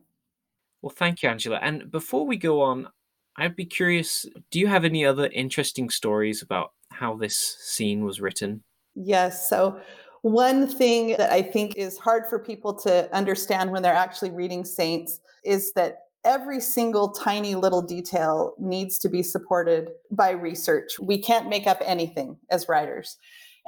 Well, 0.80 0.94
thank 0.96 1.22
you, 1.22 1.28
Angela. 1.28 1.58
And 1.60 1.90
before 1.90 2.26
we 2.26 2.38
go 2.38 2.62
on, 2.62 2.88
I'd 3.36 3.54
be 3.54 3.66
curious 3.66 4.24
do 4.50 4.58
you 4.58 4.68
have 4.68 4.86
any 4.86 5.04
other 5.04 5.26
interesting 5.26 5.90
stories 5.90 6.40
about 6.40 6.72
how 6.90 7.16
this 7.16 7.36
scene 7.36 8.02
was 8.02 8.18
written? 8.18 8.62
Yes. 8.94 9.46
So 9.46 9.78
one 10.26 10.66
thing 10.66 11.14
that 11.18 11.30
I 11.30 11.40
think 11.40 11.76
is 11.76 11.98
hard 11.98 12.24
for 12.28 12.40
people 12.40 12.74
to 12.80 13.08
understand 13.14 13.70
when 13.70 13.82
they're 13.82 13.94
actually 13.94 14.32
reading 14.32 14.64
Saints 14.64 15.20
is 15.44 15.72
that 15.74 16.00
every 16.24 16.60
single 16.60 17.10
tiny 17.10 17.54
little 17.54 17.80
detail 17.80 18.54
needs 18.58 18.98
to 18.98 19.08
be 19.08 19.22
supported 19.22 19.90
by 20.10 20.30
research. 20.30 20.98
We 20.98 21.22
can't 21.22 21.48
make 21.48 21.68
up 21.68 21.80
anything 21.84 22.36
as 22.50 22.68
writers. 22.68 23.18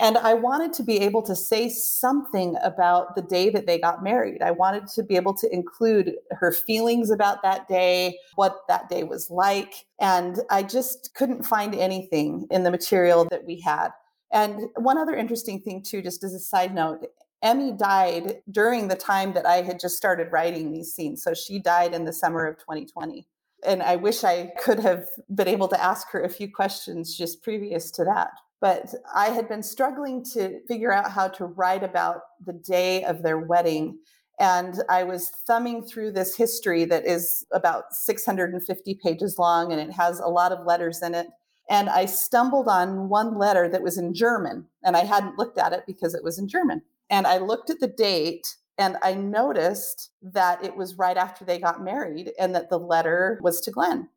And 0.01 0.19
I 0.19 0.35
wanted 0.35 0.73
to 0.75 0.83
be 0.83 0.99
able 0.99 1.23
to 1.23 1.37
say 1.37 1.69
something 1.69 2.57
about 2.63 3.15
the 3.15 3.23
day 3.23 3.51
that 3.51 3.67
they 3.67 3.79
got 3.79 4.03
married. 4.03 4.43
I 4.43 4.51
wanted 4.51 4.89
to 4.89 5.05
be 5.05 5.15
able 5.15 5.35
to 5.35 5.53
include 5.53 6.15
her 6.33 6.51
feelings 6.51 7.11
about 7.11 7.41
that 7.45 7.69
day, 7.69 8.19
what 8.35 8.63
that 8.67 8.89
day 8.89 9.05
was 9.05 9.31
like. 9.31 9.87
And 10.01 10.41
I 10.51 10.65
just 10.65 11.15
couldn't 11.15 11.47
find 11.47 11.73
anything 11.73 12.49
in 12.51 12.65
the 12.65 12.71
material 12.73 13.27
that 13.31 13.45
we 13.45 13.61
had. 13.61 13.91
And 14.33 14.69
one 14.77 14.99
other 14.99 15.15
interesting 15.15 15.61
thing, 15.61 15.83
too, 15.83 16.03
just 16.03 16.23
as 16.23 16.35
a 16.35 16.39
side 16.39 16.75
note, 16.75 17.07
Emmy 17.43 17.73
died 17.73 18.43
during 18.51 18.89
the 18.89 18.97
time 18.97 19.33
that 19.35 19.47
I 19.47 19.63
had 19.63 19.79
just 19.79 19.97
started 19.97 20.33
writing 20.33 20.73
these 20.73 20.93
scenes. 20.93 21.23
So 21.23 21.35
she 21.35 21.59
died 21.59 21.95
in 21.95 22.05
the 22.05 22.13
summer 22.13 22.47
of 22.47 22.59
2020. 22.59 23.27
And 23.65 23.83
I 23.83 23.97
wish 23.97 24.25
I 24.25 24.53
could 24.61 24.79
have 24.81 25.05
been 25.35 25.49
able 25.49 25.69
to 25.69 25.83
ask 25.83 26.11
her 26.11 26.23
a 26.23 26.29
few 26.29 26.53
questions 26.53 27.17
just 27.17 27.43
previous 27.43 27.91
to 27.93 28.05
that. 28.05 28.31
But 28.61 28.93
I 29.15 29.27
had 29.27 29.49
been 29.49 29.63
struggling 29.63 30.25
to 30.35 30.61
figure 30.67 30.93
out 30.93 31.11
how 31.11 31.29
to 31.29 31.47
write 31.47 31.85
about 31.85 32.21
the 32.45 32.53
day 32.53 33.05
of 33.05 33.23
their 33.23 33.39
wedding. 33.39 33.99
And 34.41 34.75
I 34.89 35.05
was 35.05 35.31
thumbing 35.47 35.85
through 35.85 36.13
this 36.13 36.37
history 36.37 36.85
that 36.87 37.07
is 37.07 37.47
about 37.53 37.93
650 37.93 38.99
pages 39.03 39.39
long 39.39 39.73
and 39.73 39.81
it 39.81 39.93
has 39.93 40.21
a 40.21 40.27
lot 40.27 40.53
of 40.53 40.67
letters 40.67 41.03
in 41.03 41.15
it 41.15 41.29
and 41.69 41.89
I 41.89 42.07
stumbled 42.07 42.69
on 42.69 43.09
one 43.09 43.37
letter 43.37 43.69
that 43.69 43.83
was 43.83 43.99
in 43.99 44.15
German, 44.15 44.67
and 44.83 44.97
I 44.97 45.05
hadn't 45.05 45.39
looked 45.39 45.59
at 45.59 45.73
it 45.73 45.85
because 45.87 46.15
it 46.15 46.25
was 46.25 46.39
in 46.39 46.49
German. 46.49 46.83
And 47.11 47.27
I 47.27 47.39
looked 47.39 47.71
at 47.71 47.81
the 47.81 47.89
date 47.89 48.57
and 48.79 48.97
I 49.03 49.15
noticed 49.15 50.11
that 50.23 50.65
it 50.65 50.77
was 50.77 50.99
right 50.99 51.17
after 51.17 51.45
they 51.45 51.59
got 51.59 51.83
married 51.83 52.33
and 52.39 52.55
that 52.55 52.71
the 52.71 52.79
letter 52.79 53.41
was 53.43 53.61
to 53.63 53.71
Glenn. 53.71 54.09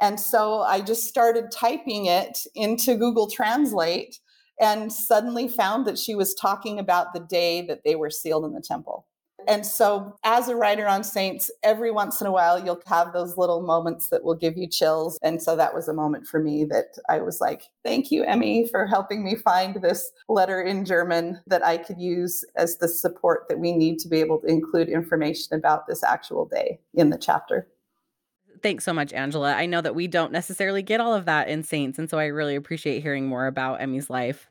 And 0.00 0.20
so 0.20 0.60
I 0.60 0.80
just 0.80 1.08
started 1.08 1.50
typing 1.50 2.06
it 2.06 2.46
into 2.54 2.96
Google 2.96 3.30
Translate 3.30 4.18
and 4.60 4.92
suddenly 4.92 5.48
found 5.48 5.86
that 5.86 5.98
she 5.98 6.14
was 6.14 6.34
talking 6.34 6.78
about 6.78 7.14
the 7.14 7.20
day 7.20 7.62
that 7.66 7.84
they 7.84 7.94
were 7.94 8.10
sealed 8.10 8.44
in 8.44 8.52
the 8.52 8.60
temple. 8.60 9.06
And 9.48 9.66
so, 9.66 10.16
as 10.24 10.48
a 10.48 10.56
writer 10.56 10.86
on 10.86 11.04
saints, 11.04 11.50
every 11.62 11.90
once 11.90 12.20
in 12.20 12.26
a 12.26 12.32
while 12.32 12.62
you'll 12.62 12.80
have 12.86 13.12
those 13.12 13.36
little 13.36 13.62
moments 13.62 14.08
that 14.08 14.24
will 14.24 14.34
give 14.34 14.56
you 14.56 14.66
chills. 14.66 15.18
And 15.22 15.42
so, 15.42 15.56
that 15.56 15.74
was 15.74 15.88
a 15.88 15.94
moment 15.94 16.26
for 16.26 16.40
me 16.40 16.64
that 16.64 16.98
I 17.08 17.20
was 17.20 17.40
like, 17.40 17.62
thank 17.84 18.10
you, 18.10 18.24
Emmy, 18.24 18.68
for 18.68 18.86
helping 18.86 19.24
me 19.24 19.36
find 19.36 19.80
this 19.82 20.12
letter 20.28 20.60
in 20.62 20.84
German 20.84 21.40
that 21.46 21.64
I 21.64 21.78
could 21.78 22.00
use 22.00 22.44
as 22.56 22.78
the 22.78 22.88
support 22.88 23.46
that 23.48 23.58
we 23.58 23.72
need 23.72 23.98
to 24.00 24.08
be 24.08 24.20
able 24.20 24.40
to 24.40 24.46
include 24.46 24.88
information 24.88 25.56
about 25.56 25.86
this 25.86 26.02
actual 26.02 26.46
day 26.46 26.80
in 26.94 27.10
the 27.10 27.18
chapter. 27.18 27.68
Thanks 28.62 28.84
so 28.84 28.92
much, 28.92 29.12
Angela. 29.12 29.54
I 29.54 29.66
know 29.66 29.80
that 29.80 29.96
we 29.96 30.06
don't 30.06 30.30
necessarily 30.30 30.82
get 30.82 31.00
all 31.00 31.14
of 31.14 31.24
that 31.24 31.48
in 31.48 31.64
Saints, 31.64 31.98
and 31.98 32.08
so 32.08 32.18
I 32.18 32.26
really 32.26 32.54
appreciate 32.54 33.02
hearing 33.02 33.26
more 33.26 33.46
about 33.46 33.80
Emmy's 33.80 34.08
life. 34.08 34.48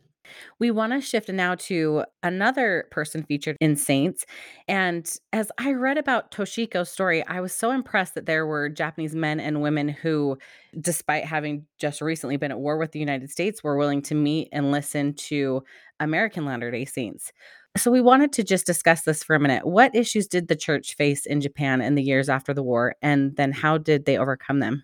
We 0.59 0.71
want 0.71 0.93
to 0.93 1.01
shift 1.01 1.29
now 1.29 1.55
to 1.55 2.03
another 2.23 2.87
person 2.91 3.23
featured 3.23 3.57
in 3.59 3.75
Saints. 3.75 4.25
And 4.67 5.09
as 5.33 5.51
I 5.57 5.73
read 5.73 5.97
about 5.97 6.31
Toshiko's 6.31 6.89
story, 6.89 7.25
I 7.27 7.41
was 7.41 7.53
so 7.53 7.71
impressed 7.71 8.15
that 8.15 8.25
there 8.25 8.45
were 8.45 8.69
Japanese 8.69 9.15
men 9.15 9.39
and 9.39 9.61
women 9.61 9.89
who, 9.89 10.37
despite 10.79 11.25
having 11.25 11.65
just 11.77 12.01
recently 12.01 12.37
been 12.37 12.51
at 12.51 12.59
war 12.59 12.77
with 12.77 12.91
the 12.91 12.99
United 12.99 13.29
States, 13.29 13.63
were 13.63 13.77
willing 13.77 14.01
to 14.03 14.15
meet 14.15 14.49
and 14.51 14.71
listen 14.71 15.13
to 15.13 15.63
American 15.99 16.45
Latter 16.45 16.71
day 16.71 16.85
Saints. 16.85 17.31
So, 17.77 17.89
we 17.89 18.01
wanted 18.01 18.33
to 18.33 18.43
just 18.43 18.65
discuss 18.65 19.03
this 19.03 19.23
for 19.23 19.33
a 19.33 19.39
minute. 19.39 19.65
What 19.65 19.95
issues 19.95 20.27
did 20.27 20.49
the 20.49 20.57
church 20.57 20.95
face 20.95 21.25
in 21.25 21.39
Japan 21.39 21.79
in 21.79 21.95
the 21.95 22.03
years 22.03 22.27
after 22.27 22.53
the 22.53 22.63
war? 22.63 22.95
And 23.01 23.35
then 23.37 23.53
how 23.53 23.77
did 23.77 24.05
they 24.05 24.17
overcome 24.17 24.59
them? 24.59 24.83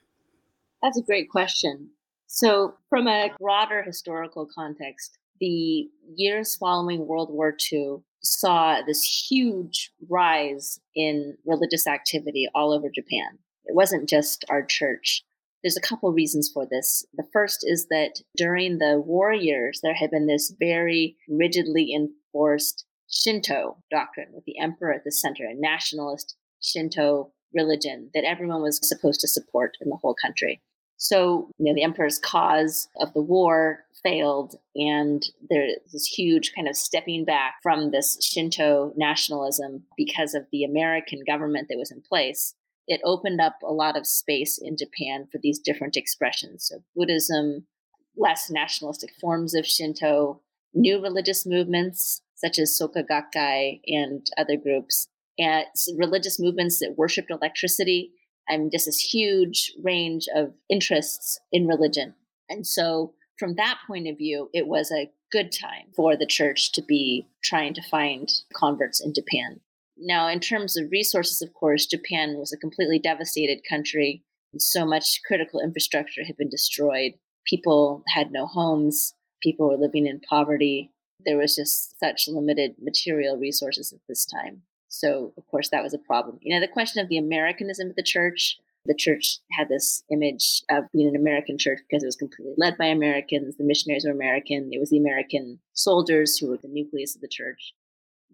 That's 0.81 0.97
a 0.97 1.01
great 1.01 1.29
question. 1.29 1.89
So, 2.27 2.75
from 2.89 3.07
a 3.07 3.31
broader 3.39 3.81
historical 3.83 4.47
context, 4.53 5.17
the 5.39 5.89
years 6.15 6.55
following 6.55 7.07
World 7.07 7.29
War 7.31 7.55
II 7.71 7.97
saw 8.23 8.81
this 8.85 9.03
huge 9.29 9.91
rise 10.09 10.79
in 10.95 11.37
religious 11.45 11.87
activity 11.87 12.47
all 12.53 12.73
over 12.73 12.89
Japan. 12.93 13.39
It 13.65 13.75
wasn't 13.75 14.09
just 14.09 14.45
our 14.49 14.63
church. 14.63 15.23
There's 15.63 15.77
a 15.77 15.81
couple 15.81 16.11
reasons 16.13 16.49
for 16.53 16.67
this. 16.69 17.05
The 17.13 17.27
first 17.33 17.59
is 17.63 17.87
that 17.89 18.21
during 18.35 18.77
the 18.77 19.01
war 19.05 19.33
years, 19.33 19.79
there 19.81 19.95
had 19.95 20.11
been 20.11 20.27
this 20.27 20.53
very 20.59 21.17
rigidly 21.27 21.93
enforced 21.93 22.85
Shinto 23.09 23.77
doctrine 23.89 24.29
with 24.33 24.45
the 24.45 24.59
emperor 24.59 24.93
at 24.93 25.03
the 25.03 25.11
center, 25.11 25.45
a 25.45 25.53
nationalist 25.53 26.35
Shinto 26.61 27.31
religion 27.53 28.11
that 28.13 28.25
everyone 28.25 28.61
was 28.61 28.79
supposed 28.87 29.21
to 29.21 29.27
support 29.27 29.77
in 29.81 29.89
the 29.89 29.97
whole 29.97 30.15
country. 30.21 30.61
So, 30.97 31.49
you 31.59 31.65
know, 31.65 31.75
the 31.75 31.83
emperor's 31.83 32.17
cause 32.17 32.89
of 32.99 33.13
the 33.13 33.21
war 33.21 33.85
failed, 34.03 34.55
and 34.75 35.23
there's 35.49 35.73
this 35.93 36.05
huge 36.05 36.53
kind 36.55 36.67
of 36.67 36.75
stepping 36.75 37.23
back 37.23 37.55
from 37.61 37.91
this 37.91 38.17
Shinto 38.21 38.93
nationalism 38.95 39.83
because 39.95 40.33
of 40.33 40.47
the 40.51 40.63
American 40.63 41.23
government 41.25 41.67
that 41.69 41.77
was 41.77 41.91
in 41.91 42.01
place. 42.01 42.55
It 42.87 43.01
opened 43.03 43.41
up 43.41 43.57
a 43.63 43.73
lot 43.73 43.97
of 43.97 44.07
space 44.07 44.57
in 44.57 44.77
Japan 44.77 45.27
for 45.31 45.37
these 45.37 45.59
different 45.59 45.97
expressions. 45.97 46.67
So, 46.67 46.83
Buddhism, 46.95 47.67
less 48.15 48.49
nationalistic 48.49 49.11
forms 49.21 49.53
of 49.53 49.67
Shinto, 49.67 50.41
new 50.73 51.01
religious 51.01 51.45
movements 51.45 52.21
such 52.37 52.59
as 52.59 52.79
Soka 52.79 53.03
Gakkai 53.03 53.81
and 53.87 54.29
other 54.37 54.57
groups, 54.57 55.07
and 55.39 55.65
religious 55.97 56.39
movements 56.39 56.79
that 56.79 56.97
worshiped 56.97 57.31
electricity 57.31 58.11
I'm 58.49 58.69
just 58.69 58.85
this 58.85 58.99
huge 58.99 59.73
range 59.83 60.27
of 60.35 60.53
interests 60.69 61.39
in 61.51 61.67
religion. 61.67 62.13
And 62.49 62.65
so, 62.65 63.13
from 63.37 63.55
that 63.55 63.79
point 63.85 64.07
of 64.07 64.17
view, 64.17 64.49
it 64.53 64.67
was 64.67 64.91
a 64.91 65.11
good 65.31 65.51
time 65.51 65.87
for 65.95 66.15
the 66.15 66.25
church 66.25 66.71
to 66.71 66.81
be 66.81 67.27
trying 67.43 67.73
to 67.73 67.81
find 67.89 68.31
converts 68.53 68.99
in 68.99 69.13
Japan. 69.13 69.59
Now, 69.97 70.27
in 70.27 70.39
terms 70.39 70.77
of 70.77 70.91
resources, 70.91 71.41
of 71.41 71.53
course, 71.53 71.85
Japan 71.85 72.37
was 72.37 72.53
a 72.53 72.57
completely 72.57 72.99
devastated 72.99 73.61
country. 73.67 74.23
So 74.57 74.85
much 74.85 75.21
critical 75.25 75.59
infrastructure 75.59 76.23
had 76.23 76.37
been 76.37 76.49
destroyed. 76.49 77.13
People 77.45 78.03
had 78.07 78.31
no 78.31 78.45
homes. 78.45 79.13
People 79.41 79.69
were 79.69 79.77
living 79.77 80.05
in 80.07 80.19
poverty. 80.19 80.91
There 81.25 81.37
was 81.37 81.55
just 81.55 81.99
such 81.99 82.27
limited 82.27 82.75
material 82.81 83.37
resources 83.37 83.91
at 83.91 83.99
this 84.07 84.25
time. 84.25 84.63
So, 84.99 85.33
of 85.37 85.45
course, 85.47 85.69
that 85.69 85.83
was 85.83 85.93
a 85.93 85.99
problem. 85.99 86.39
You 86.41 86.55
know, 86.55 86.59
the 86.59 86.71
question 86.71 87.03
of 87.03 87.09
the 87.09 87.17
Americanism 87.17 87.89
of 87.89 87.95
the 87.95 88.03
church, 88.03 88.57
the 88.85 88.95
church 88.95 89.37
had 89.51 89.69
this 89.69 90.03
image 90.11 90.63
of 90.69 90.85
being 90.91 91.07
an 91.07 91.15
American 91.15 91.57
church 91.57 91.79
because 91.87 92.03
it 92.03 92.07
was 92.07 92.15
completely 92.15 92.53
led 92.57 92.77
by 92.77 92.85
Americans. 92.85 93.57
The 93.57 93.63
missionaries 93.63 94.05
were 94.05 94.11
American. 94.11 94.69
It 94.71 94.79
was 94.79 94.89
the 94.89 94.97
American 94.97 95.59
soldiers 95.73 96.37
who 96.37 96.47
were 96.47 96.57
the 96.57 96.67
nucleus 96.67 97.15
of 97.15 97.21
the 97.21 97.27
church. 97.27 97.73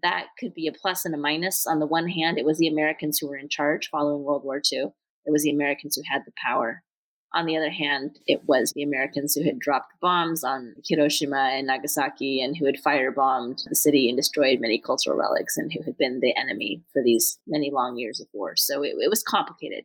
That 0.02 0.28
could 0.38 0.54
be 0.54 0.66
a 0.66 0.72
plus 0.72 1.04
and 1.04 1.14
a 1.14 1.18
minus. 1.18 1.66
On 1.66 1.80
the 1.80 1.86
one 1.86 2.08
hand, 2.08 2.38
it 2.38 2.46
was 2.46 2.58
the 2.58 2.68
Americans 2.68 3.18
who 3.18 3.28
were 3.28 3.36
in 3.36 3.48
charge 3.48 3.88
following 3.90 4.22
World 4.22 4.44
War 4.44 4.62
II. 4.72 4.92
It 5.26 5.32
was 5.32 5.42
the 5.42 5.50
Americans 5.50 5.96
who 5.96 6.02
had 6.08 6.22
the 6.24 6.32
power. 6.36 6.82
On 7.34 7.46
the 7.46 7.56
other 7.56 7.70
hand, 7.70 8.20
it 8.28 8.42
was 8.46 8.72
the 8.72 8.84
Americans 8.84 9.34
who 9.34 9.42
had 9.42 9.58
dropped 9.58 9.92
bombs 10.00 10.44
on 10.44 10.76
Hiroshima 10.86 11.50
and 11.52 11.66
Nagasaki 11.66 12.40
and 12.40 12.56
who 12.56 12.64
had 12.64 12.76
firebombed 12.80 13.68
the 13.68 13.74
city 13.74 14.08
and 14.08 14.16
destroyed 14.16 14.60
many 14.60 14.78
cultural 14.78 15.18
relics 15.18 15.56
and 15.56 15.72
who 15.72 15.82
had 15.82 15.98
been 15.98 16.20
the 16.20 16.32
enemy 16.36 16.80
for 16.92 17.02
these 17.02 17.40
many 17.48 17.72
long 17.72 17.98
years 17.98 18.20
of 18.20 18.28
war. 18.32 18.54
So 18.54 18.84
it, 18.84 18.94
it 19.00 19.10
was 19.10 19.24
complicated. 19.24 19.84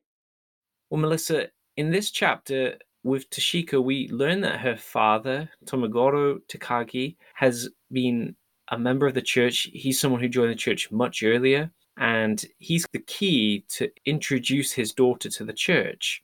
Well, 0.91 1.01
Melissa, 1.01 1.47
in 1.75 1.89
this 1.89 2.11
chapter 2.11 2.77
with 3.03 3.27
Toshiko, 3.31 3.83
we 3.83 4.07
learn 4.09 4.41
that 4.41 4.59
her 4.59 4.77
father, 4.77 5.49
Tomogoro 5.65 6.41
Takagi, 6.47 7.15
has 7.33 7.67
been 7.91 8.35
a 8.69 8.77
member 8.77 9.07
of 9.07 9.15
the 9.15 9.23
church. 9.23 9.69
He's 9.73 9.99
someone 9.99 10.21
who 10.21 10.29
joined 10.29 10.51
the 10.51 10.55
church 10.55 10.91
much 10.91 11.23
earlier, 11.23 11.71
and 11.97 12.45
he's 12.59 12.85
the 12.93 12.99
key 12.99 13.65
to 13.69 13.89
introduce 14.05 14.73
his 14.73 14.93
daughter 14.93 15.29
to 15.29 15.43
the 15.43 15.53
church 15.53 16.23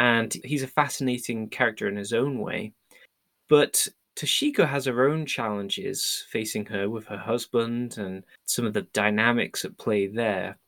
and 0.00 0.34
he's 0.44 0.62
a 0.62 0.66
fascinating 0.66 1.50
character 1.50 1.86
in 1.86 1.94
his 1.94 2.14
own 2.14 2.40
way. 2.40 2.72
But 3.50 3.86
Toshiko 4.16 4.66
has 4.66 4.86
her 4.86 5.06
own 5.06 5.26
challenges 5.26 6.24
facing 6.30 6.64
her 6.66 6.88
with 6.88 7.04
her 7.06 7.18
husband 7.18 7.98
and 7.98 8.24
some 8.46 8.64
of 8.64 8.72
the 8.72 8.88
dynamics 8.94 9.62
at 9.64 9.76
play 9.76 10.06
there. 10.06 10.58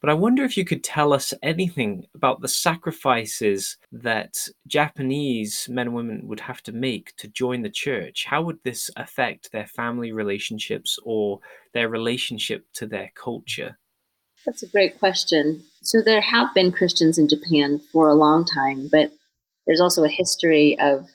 But 0.00 0.08
I 0.08 0.14
wonder 0.14 0.42
if 0.42 0.56
you 0.56 0.64
could 0.64 0.82
tell 0.82 1.12
us 1.12 1.34
anything 1.42 2.06
about 2.14 2.40
the 2.40 2.48
sacrifices 2.48 3.76
that 3.92 4.48
Japanese 4.66 5.68
men 5.68 5.88
and 5.88 5.94
women 5.94 6.26
would 6.26 6.40
have 6.40 6.62
to 6.62 6.72
make 6.72 7.14
to 7.16 7.28
join 7.28 7.60
the 7.60 7.70
church. 7.70 8.24
How 8.24 8.40
would 8.42 8.58
this 8.64 8.90
affect 8.96 9.52
their 9.52 9.66
family 9.66 10.12
relationships 10.12 10.98
or 11.02 11.40
their 11.74 11.90
relationship 11.90 12.64
to 12.74 12.86
their 12.86 13.10
culture? 13.14 13.76
That's 14.46 14.62
a 14.62 14.68
great 14.68 14.98
question. 14.98 15.64
So 15.88 16.02
there 16.02 16.20
have 16.20 16.52
been 16.52 16.70
Christians 16.70 17.16
in 17.16 17.30
Japan 17.30 17.80
for 17.90 18.10
a 18.10 18.14
long 18.14 18.44
time, 18.44 18.90
but 18.92 19.10
there's 19.66 19.80
also 19.80 20.04
a 20.04 20.08
history 20.10 20.78
of 20.78 21.08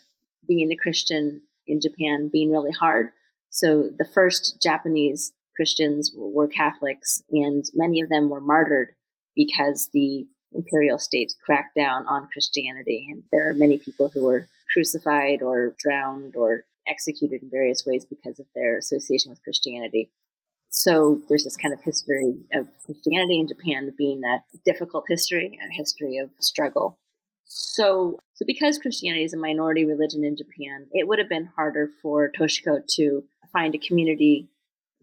being 0.48 0.72
a 0.72 0.76
Christian 0.76 1.44
in 1.68 1.80
Japan 1.80 2.28
being 2.34 2.52
really 2.52 2.72
hard. 2.72 3.12
So 3.52 3.92
the 4.00 4.10
first 4.16 4.60
Japanese 4.64 5.32
Christians 5.56 6.12
were 6.16 6.48
Catholics, 6.48 7.22
and 7.30 7.64
many 7.76 8.02
of 8.02 8.10
them 8.10 8.32
were 8.32 8.42
martyred 8.42 8.96
because 9.36 9.92
the 9.94 10.26
imperial 10.54 10.98
state 10.98 11.36
cracked 11.46 11.76
down 11.76 12.08
on 12.08 12.30
Christianity. 12.34 13.08
And 13.12 13.22
there 13.32 13.48
are 13.48 13.54
many 13.54 13.78
people 13.78 14.10
who 14.10 14.24
were 14.24 14.48
crucified 14.74 15.44
or 15.44 15.76
drowned 15.78 16.36
or 16.36 16.64
executed 16.88 17.44
in 17.44 17.52
various 17.52 17.86
ways 17.86 18.06
because 18.06 18.40
of 18.40 18.48
their 18.56 18.80
association 18.80 19.30
with 19.30 19.44
Christianity. 19.44 20.10
So 20.76 21.22
there's 21.30 21.44
this 21.44 21.56
kind 21.56 21.72
of 21.72 21.82
history 21.82 22.34
of 22.52 22.68
Christianity 22.84 23.40
in 23.40 23.48
Japan 23.48 23.94
being 23.96 24.24
a 24.24 24.40
difficult 24.66 25.06
history, 25.08 25.60
a 25.64 25.72
history 25.72 26.18
of 26.18 26.32
struggle. 26.40 26.98
So, 27.46 28.18
so 28.34 28.44
because 28.48 28.80
Christianity 28.80 29.24
is 29.24 29.36
a 29.36 29.38
minority 29.38 29.86
religion 29.86 30.24
in 30.24 30.36
Japan, 30.36 30.88
it 30.92 31.08
would 31.08 31.20
have 31.20 31.30
been 31.30 31.52
harder 31.56 31.92
for 32.02 32.32
Toshiko 32.32 32.82
to 32.96 33.24
find 33.54 33.76
a 33.76 33.78
community 33.78 34.50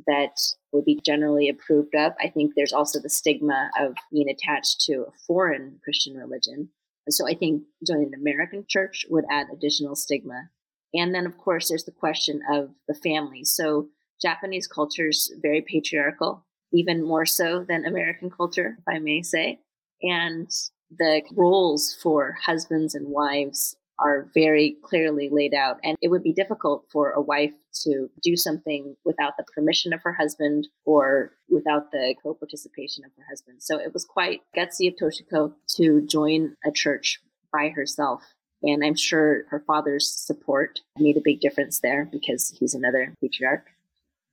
that 0.08 0.40
would 0.72 0.84
be 0.84 1.00
generally 1.06 1.48
approved 1.48 1.94
of. 1.94 2.14
I 2.20 2.28
think 2.28 2.54
there's 2.56 2.72
also 2.72 2.98
the 2.98 3.08
stigma 3.08 3.70
of 3.78 3.94
being 4.10 4.28
attached 4.28 4.80
to 4.86 5.04
a 5.04 5.12
foreign 5.24 5.78
Christian 5.84 6.16
religion. 6.16 6.70
So 7.08 7.28
I 7.28 7.34
think 7.34 7.62
joining 7.86 8.12
an 8.12 8.20
American 8.20 8.64
church 8.68 9.06
would 9.08 9.24
add 9.30 9.46
additional 9.52 9.94
stigma. 9.94 10.50
And 10.94 11.14
then, 11.14 11.26
of 11.26 11.38
course, 11.38 11.68
there's 11.68 11.84
the 11.84 11.92
question 11.92 12.40
of 12.52 12.70
the 12.88 12.94
family. 12.94 13.44
So 13.44 13.88
Japanese 14.20 14.66
culture 14.66 15.08
is 15.08 15.32
very 15.40 15.62
patriarchal, 15.62 16.44
even 16.72 17.04
more 17.04 17.26
so 17.26 17.64
than 17.66 17.84
American 17.84 18.30
culture, 18.30 18.76
if 18.78 18.84
I 18.88 18.98
may 18.98 19.22
say. 19.22 19.60
And 20.02 20.50
the 20.90 21.22
roles 21.36 21.96
for 22.02 22.36
husbands 22.44 22.94
and 22.94 23.08
wives 23.08 23.76
are 24.00 24.28
very 24.34 24.76
clearly 24.82 25.28
laid 25.30 25.54
out. 25.54 25.78
And 25.84 25.96
it 26.00 26.08
would 26.08 26.22
be 26.22 26.32
difficult 26.32 26.86
for 26.90 27.10
a 27.10 27.20
wife 27.20 27.52
to 27.82 28.08
do 28.22 28.34
something 28.34 28.96
without 29.04 29.36
the 29.36 29.44
permission 29.54 29.92
of 29.92 30.02
her 30.02 30.12
husband 30.12 30.68
or 30.84 31.32
without 31.48 31.92
the 31.92 32.14
co 32.22 32.34
participation 32.34 33.04
of 33.04 33.10
her 33.16 33.24
husband. 33.28 33.62
So 33.62 33.78
it 33.78 33.92
was 33.92 34.04
quite 34.04 34.40
gutsy 34.56 34.88
of 34.88 34.94
Toshiko 34.96 35.52
to 35.76 36.06
join 36.06 36.56
a 36.64 36.72
church 36.72 37.20
by 37.52 37.68
herself. 37.68 38.22
And 38.62 38.84
I'm 38.84 38.96
sure 38.96 39.44
her 39.48 39.62
father's 39.66 40.10
support 40.10 40.80
made 40.98 41.16
a 41.16 41.22
big 41.22 41.40
difference 41.40 41.80
there 41.80 42.08
because 42.10 42.54
he's 42.58 42.74
another 42.74 43.14
patriarch. 43.20 43.66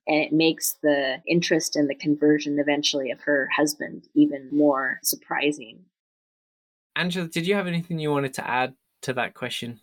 And 0.08 0.24
it 0.24 0.32
makes 0.32 0.78
the 0.82 1.22
interest 1.28 1.76
in 1.76 1.88
the 1.88 1.96
conversion 1.96 2.60
eventually 2.60 3.12
of 3.12 3.22
her 3.22 3.50
husband 3.56 4.08
even 4.14 4.50
more 4.52 5.00
surprising. 5.04 5.80
Angela, 6.96 7.28
did 7.28 7.46
you 7.46 7.56
have 7.56 7.68
anything 7.68 8.00
you 8.00 8.12
wanted 8.12 8.34
to 8.36 8.50
add 8.50 8.74
to 9.04 9.14
that 9.14 9.34
question? 9.34 9.82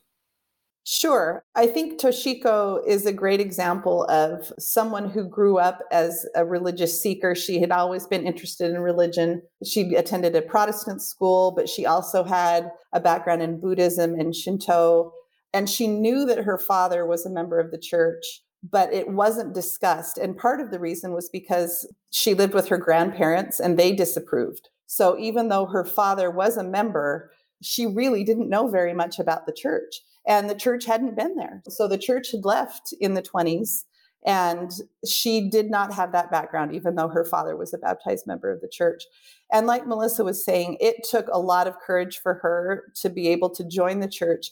Sure. 0.87 1.45
I 1.55 1.67
think 1.67 1.99
Toshiko 1.99 2.87
is 2.87 3.07
a 3.07 3.13
great 3.13 3.41
example 3.41 4.05
of 4.11 4.53
someone 4.59 5.09
who 5.09 5.27
grew 5.27 5.57
up 5.57 5.81
as 5.91 6.27
a 6.35 6.45
religious 6.45 7.01
seeker. 7.01 7.35
She 7.35 7.59
had 7.59 7.71
always 7.71 8.07
been 8.07 8.27
interested 8.27 8.71
in 8.71 8.79
religion. 8.81 9.41
She 9.65 9.95
attended 9.95 10.37
a 10.37 10.43
Protestant 10.43 11.01
school, 11.01 11.53
but 11.53 11.71
she 11.71 11.87
also 11.87 12.23
had 12.23 12.71
a 12.93 13.01
background 13.01 13.41
in 13.41 13.61
Buddhism 13.61 14.21
and 14.21 14.35
Shinto. 14.35 15.13
And 15.55 15.71
she 15.71 15.87
knew 15.87 16.27
that 16.27 16.45
her 16.45 16.59
father 16.59 17.07
was 17.07 17.25
a 17.25 17.31
member 17.31 17.59
of 17.59 17.71
the 17.71 17.79
church, 17.79 18.43
but 18.70 18.92
it 18.92 19.09
wasn't 19.09 19.55
discussed. 19.55 20.16
And 20.16 20.37
part 20.37 20.61
of 20.61 20.70
the 20.70 20.79
reason 20.79 21.12
was 21.12 21.29
because 21.29 21.87
she 22.11 22.35
lived 22.35 22.55
with 22.55 22.68
her 22.68 22.79
grandparents 22.79 23.61
and 23.61 23.79
they 23.79 23.92
disapproved. 23.92 24.68
So 24.87 25.18
even 25.18 25.48
though 25.48 25.66
her 25.66 25.85
father 25.85 26.31
was 26.31 26.57
a 26.57 26.64
member, 26.64 27.31
she 27.62 27.87
really 27.87 28.24
didn't 28.24 28.48
know 28.48 28.68
very 28.68 28.94
much 28.94 29.18
about 29.18 29.46
the 29.46 29.53
church 29.53 30.00
and 30.27 30.48
the 30.48 30.55
church 30.55 30.87
hadn't 30.87 31.16
been 31.16 31.37
there. 31.37 31.62
So 31.68 31.87
the 31.87 31.98
church 31.98 32.31
had 32.31 32.44
left 32.44 32.94
in 33.00 33.14
the 33.14 33.22
20s 33.22 33.85
and 34.27 34.70
she 35.07 35.50
did 35.50 35.70
not 35.70 35.92
have 35.92 36.12
that 36.12 36.31
background, 36.31 36.74
even 36.74 36.94
though 36.94 37.09
her 37.09 37.27
father 37.27 37.57
was 37.57 37.74
a 37.74 37.79
baptized 37.79 38.27
member 38.27 38.50
of 38.50 38.62
the 38.62 38.68
church. 38.68 39.05
And 39.53 39.66
like 39.66 39.87
Melissa 39.87 40.24
was 40.24 40.42
saying, 40.42 40.79
it 40.81 41.05
took 41.09 41.29
a 41.29 41.38
lot 41.38 41.66
of 41.66 41.79
courage 41.79 42.20
for 42.22 42.35
her 42.35 42.85
to 43.03 43.11
be 43.11 43.29
able 43.29 43.50
to 43.50 43.64
join 43.68 44.00
the 44.00 44.09
church 44.09 44.50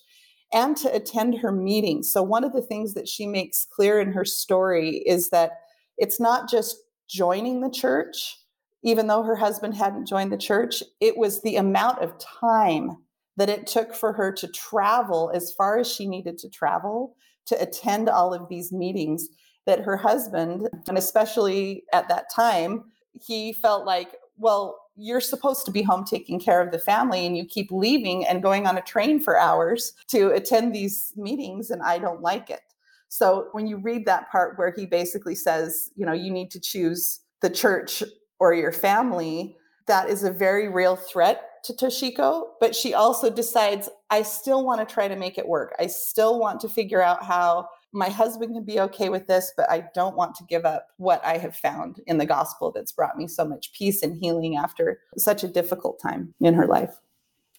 and 0.53 0.77
to 0.79 0.95
attend 0.95 1.39
her 1.39 1.53
meetings. 1.53 2.13
So, 2.13 2.23
one 2.23 2.45
of 2.45 2.53
the 2.53 2.63
things 2.63 2.95
that 2.95 3.09
she 3.09 3.27
makes 3.27 3.65
clear 3.65 4.01
in 4.01 4.13
her 4.13 4.25
story 4.25 5.03
is 5.07 5.31
that 5.31 5.53
it's 5.99 6.21
not 6.21 6.49
just 6.49 6.77
joining 7.09 7.61
the 7.61 7.71
church, 7.71 8.39
even 8.83 9.07
though 9.07 9.23
her 9.23 9.37
husband 9.37 9.75
hadn't 9.75 10.07
joined 10.07 10.33
the 10.33 10.37
church, 10.37 10.83
it 11.01 11.17
was 11.17 11.43
the 11.43 11.57
amount 11.57 12.01
of 12.01 12.19
time 12.19 12.97
that 13.37 13.49
it 13.49 13.67
took 13.67 13.95
for 13.95 14.13
her 14.13 14.33
to 14.33 14.49
travel 14.49 15.31
as 15.35 15.53
far 15.53 15.79
as 15.79 15.91
she 15.91 16.07
needed 16.07 16.39
to 16.39 16.51
travel 16.51 17.17
to 17.47 17.61
attend 17.61 18.09
all 18.09 18.35
of 18.35 18.49
these 18.49 18.73
meetings 18.73 19.29
that 19.67 19.81
her 19.81 19.97
husband 19.97 20.69
and 20.89 20.99
especially 20.99 21.85
at 21.93 22.09
that 22.09 22.27
time 22.35 22.85
he 23.13 23.53
felt 23.53 23.87
like 23.87 24.17
well 24.37 24.82
you're 25.03 25.21
supposed 25.21 25.65
to 25.67 25.73
be 25.73 25.83
home 25.83 26.05
taking 26.05 26.39
care 26.39 26.61
of 26.61 26.71
the 26.71 26.79
family 26.79 27.27
and 27.27 27.37
you 27.37 27.45
keep 27.45 27.73
leaving 27.73 28.25
and 28.27 28.43
going 28.43 28.67
on 28.67 28.79
a 28.79 28.83
train 28.83 29.19
for 29.19 29.37
hours 29.37 29.95
to 30.07 30.31
attend 30.31 30.73
these 30.73 31.13
meetings 31.17 31.71
and 31.71 31.83
I 31.83 31.99
don't 31.99 32.23
like 32.23 32.51
it. 32.51 32.61
So 33.09 33.49
when 33.51 33.67
you 33.67 33.79
read 33.79 34.07
that 34.07 34.31
part 34.31 34.57
where 34.59 34.73
he 34.75 34.87
basically 34.87 35.35
says, 35.35 35.91
you 35.97 36.07
know, 36.07 36.13
you 36.13 36.31
need 36.31 36.51
to 36.53 36.61
choose 36.61 37.21
the 37.41 37.51
church 37.51 38.03
or 38.39 38.55
your 38.55 38.73
family, 38.73 39.57
that 39.87 40.09
is 40.09 40.23
a 40.23 40.31
very 40.31 40.69
real 40.69 40.95
threat 40.95 41.43
to 41.65 41.73
Toshiko, 41.73 42.45
but 42.61 42.75
she 42.75 42.95
also 42.95 43.29
decides, 43.29 43.89
I 44.11 44.23
still 44.23 44.65
want 44.65 44.87
to 44.87 44.95
try 44.95 45.09
to 45.09 45.17
make 45.17 45.37
it 45.37 45.47
work. 45.47 45.75
I 45.79 45.89
still 45.89 46.39
want 46.39 46.61
to 46.61 46.69
figure 46.69 47.03
out 47.03 47.25
how 47.25 47.69
my 47.93 48.09
husband 48.09 48.55
can 48.55 48.65
be 48.65 48.81
okay 48.81 49.09
with 49.09 49.27
this, 49.27 49.53
but 49.57 49.71
I 49.71 49.89
don't 49.95 50.17
want 50.17 50.35
to 50.37 50.45
give 50.45 50.65
up 50.65 50.89
what 50.97 51.25
I 51.25 51.39
have 51.39 51.57
found 51.57 52.01
in 52.07 52.19
the 52.19 52.27
gospel 52.27 52.73
that's 52.73 52.93
brought 52.93 53.17
me 53.17 53.29
so 53.29 53.45
much 53.45 53.73
peace 53.73 54.03
and 54.03 54.17
healing 54.17 54.57
after 54.57 55.01
such 55.17 55.45
a 55.45 55.49
difficult 55.49 56.01
time 56.01 56.35
in 56.41 56.55
her 56.55 56.67
life. 56.67 56.95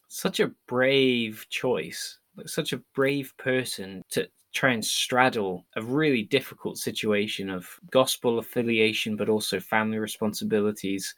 Such 0.07 0.39
a 0.39 0.51
brave 0.67 1.45
choice, 1.49 2.19
such 2.45 2.73
a 2.73 2.81
brave 2.95 3.33
person 3.37 4.03
to 4.09 4.27
try 4.53 4.71
and 4.71 4.85
straddle 4.85 5.65
a 5.75 5.81
really 5.81 6.23
difficult 6.23 6.77
situation 6.77 7.49
of 7.49 7.67
gospel 7.89 8.37
affiliation, 8.37 9.15
but 9.15 9.29
also 9.29 9.59
family 9.59 9.97
responsibilities 9.97 11.15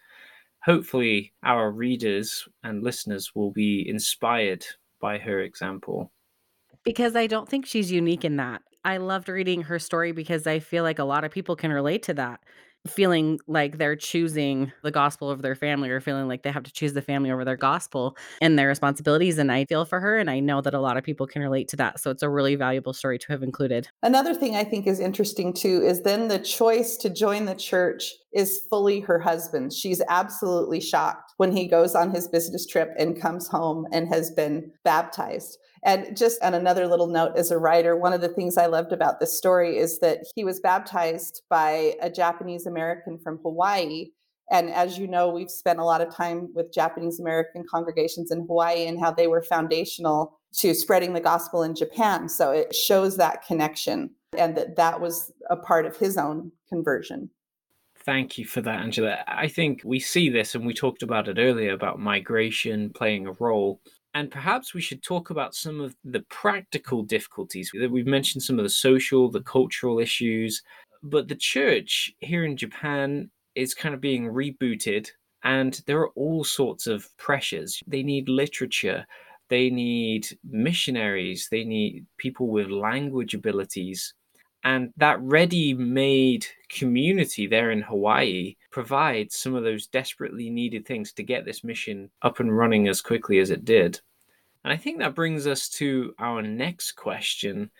hopefully 0.65 1.31
our 1.43 1.71
readers 1.71 2.47
and 2.63 2.83
listeners 2.83 3.35
will 3.35 3.51
be 3.51 3.87
inspired 3.87 4.65
by 4.99 5.19
her 5.19 5.41
example. 5.41 6.11
Because 6.83 7.15
I 7.15 7.27
don't 7.27 7.47
think 7.47 7.67
she's 7.67 7.91
unique 7.91 8.25
in 8.25 8.37
that. 8.37 8.63
I 8.85 8.97
loved 8.97 9.27
reading 9.27 9.63
her 9.63 9.79
story 9.79 10.11
because 10.11 10.45
I 10.45 10.59
feel 10.59 10.83
like 10.83 10.99
a 10.99 11.03
lot 11.03 11.23
of 11.23 11.31
people 11.31 11.55
can 11.55 11.71
relate 11.71 12.03
to 12.03 12.13
that 12.13 12.39
feeling 12.87 13.39
like 13.47 13.77
they're 13.77 13.95
choosing 13.95 14.71
the 14.83 14.91
gospel 14.91 15.29
over 15.29 15.41
their 15.41 15.55
family 15.55 15.89
or 15.89 15.99
feeling 15.99 16.27
like 16.27 16.43
they 16.43 16.51
have 16.51 16.63
to 16.63 16.71
choose 16.71 16.93
the 16.93 17.01
family 17.01 17.31
over 17.31 17.43
their 17.43 17.57
gospel 17.57 18.15
and 18.41 18.59
their 18.59 18.67
responsibilities. 18.67 19.37
And 19.37 19.51
I 19.51 19.65
feel 19.65 19.85
for 19.85 19.99
her. 19.99 20.17
And 20.17 20.29
I 20.29 20.39
know 20.39 20.61
that 20.61 20.73
a 20.73 20.79
lot 20.79 20.97
of 20.97 21.03
people 21.03 21.25
can 21.25 21.41
relate 21.41 21.67
to 21.69 21.75
that. 21.77 21.99
So 21.99 22.11
it's 22.11 22.23
a 22.23 22.29
really 22.29 22.55
valuable 22.55 22.93
story 22.93 23.17
to 23.17 23.27
have 23.29 23.43
included. 23.43 23.87
Another 24.03 24.35
thing 24.35 24.55
I 24.55 24.63
think 24.63 24.85
is 24.87 24.99
interesting 24.99 25.53
too 25.53 25.81
is 25.83 26.03
then 26.03 26.27
the 26.27 26.39
choice 26.39 26.97
to 26.97 27.09
join 27.09 27.45
the 27.45 27.55
church 27.55 28.13
is 28.33 28.61
fully 28.69 28.99
her 28.99 29.19
husband. 29.19 29.73
She's 29.73 30.01
absolutely 30.07 30.81
shocked 30.81 31.33
when 31.37 31.55
he 31.55 31.67
goes 31.67 31.95
on 31.95 32.11
his 32.11 32.27
business 32.27 32.65
trip 32.65 32.91
and 32.97 33.19
comes 33.19 33.47
home 33.47 33.87
and 33.91 34.07
has 34.09 34.31
been 34.31 34.71
baptized. 34.83 35.57
And 35.85 36.17
just 36.17 36.41
on 36.41 36.55
another 36.55 36.87
little 36.87 37.07
note, 37.07 37.33
as 37.37 37.51
a 37.51 37.59
writer, 37.59 37.95
one 37.95 38.11
of 38.11 38.19
the 38.19 38.27
things 38.27 38.57
I 38.57 38.65
loved 38.65 38.91
about 38.91 39.19
this 39.19 39.37
story 39.37 39.77
is 39.77 39.99
that 39.99 40.25
he 40.35 40.43
was 40.43 40.59
baptized 40.59 41.43
by 41.47 41.93
a 42.01 42.09
Japanese 42.09 42.65
American 42.65 43.19
from 43.19 43.37
Hawaii. 43.43 44.07
And 44.51 44.71
as 44.71 44.97
you 44.97 45.07
know, 45.07 45.29
we've 45.29 45.49
spent 45.49 45.79
a 45.79 45.85
lot 45.85 46.01
of 46.01 46.13
time 46.13 46.49
with 46.55 46.73
Japanese 46.73 47.19
American 47.19 47.63
congregations 47.69 48.31
in 48.31 48.47
Hawaii 48.47 48.87
and 48.87 48.99
how 48.99 49.11
they 49.11 49.27
were 49.27 49.43
foundational 49.43 50.39
to 50.57 50.73
spreading 50.73 51.13
the 51.13 51.21
gospel 51.21 51.61
in 51.61 51.75
Japan. 51.75 52.29
So 52.29 52.49
it 52.51 52.73
shows 52.73 53.17
that 53.17 53.45
connection 53.45 54.09
and 54.35 54.57
that 54.57 54.75
that 54.77 54.99
was 54.99 55.31
a 55.51 55.55
part 55.55 55.85
of 55.85 55.97
his 55.97 56.17
own 56.17 56.51
conversion. 56.67 57.29
Thank 58.05 58.37
you 58.37 58.45
for 58.45 58.61
that, 58.61 58.81
Angela. 58.81 59.23
I 59.27 59.47
think 59.47 59.81
we 59.83 59.99
see 59.99 60.29
this, 60.29 60.53
and 60.53 60.65
we 60.65 60.75
talked 60.75 61.01
about 61.01 61.27
it 61.27 61.39
earlier 61.39 61.73
about 61.73 61.99
migration 61.99 62.91
playing 62.91 63.25
a 63.25 63.31
role. 63.39 63.81
And 64.15 64.31
perhaps 64.31 64.73
we 64.73 64.81
should 64.81 65.03
talk 65.03 65.29
about 65.29 65.53
some 65.53 65.81
of 65.81 65.93
the 66.05 66.21
practical 66.29 67.03
difficulties. 67.03 67.71
We've 67.73 68.07
mentioned 68.07 68.43
some 68.43 68.57
of 68.57 68.63
the 68.63 68.69
social, 68.69 69.29
the 69.29 69.41
cultural 69.41 69.99
issues, 69.99 70.63
but 71.03 71.27
the 71.27 71.35
church 71.35 72.13
here 72.19 72.45
in 72.45 72.55
Japan 72.55 73.29
is 73.55 73.73
kind 73.73 73.93
of 73.93 73.99
being 73.99 74.23
rebooted, 74.23 75.09
and 75.43 75.81
there 75.85 75.99
are 75.99 76.11
all 76.15 76.45
sorts 76.45 76.87
of 76.87 77.09
pressures. 77.17 77.83
They 77.87 78.03
need 78.03 78.29
literature, 78.29 79.05
they 79.49 79.69
need 79.69 80.27
missionaries, 80.49 81.49
they 81.51 81.65
need 81.65 82.05
people 82.17 82.47
with 82.47 82.69
language 82.69 83.33
abilities. 83.33 84.13
And 84.63 84.91
that 84.97 85.19
ready 85.21 85.73
made 85.73 86.47
community 86.69 87.47
there 87.47 87.69
in 87.69 87.81
Hawaii 87.81 88.55
provides 88.75 89.37
some 89.37 89.55
of 89.55 89.63
those 89.63 89.87
desperately 89.87 90.49
needed 90.49 90.85
things 90.85 91.13
to 91.13 91.23
get 91.23 91.45
this 91.45 91.63
mission 91.63 92.09
up 92.23 92.41
and 92.41 92.57
running 92.57 92.89
as 92.89 93.01
quickly 93.01 93.39
as 93.39 93.49
it 93.49 93.63
did. 93.63 94.01
And 94.65 94.73
I 94.73 94.75
think 94.75 94.99
that 94.99 95.15
brings 95.15 95.47
us 95.47 95.69
to 95.79 96.13
our 96.19 96.41
next 96.41 96.91
question. 96.97 97.71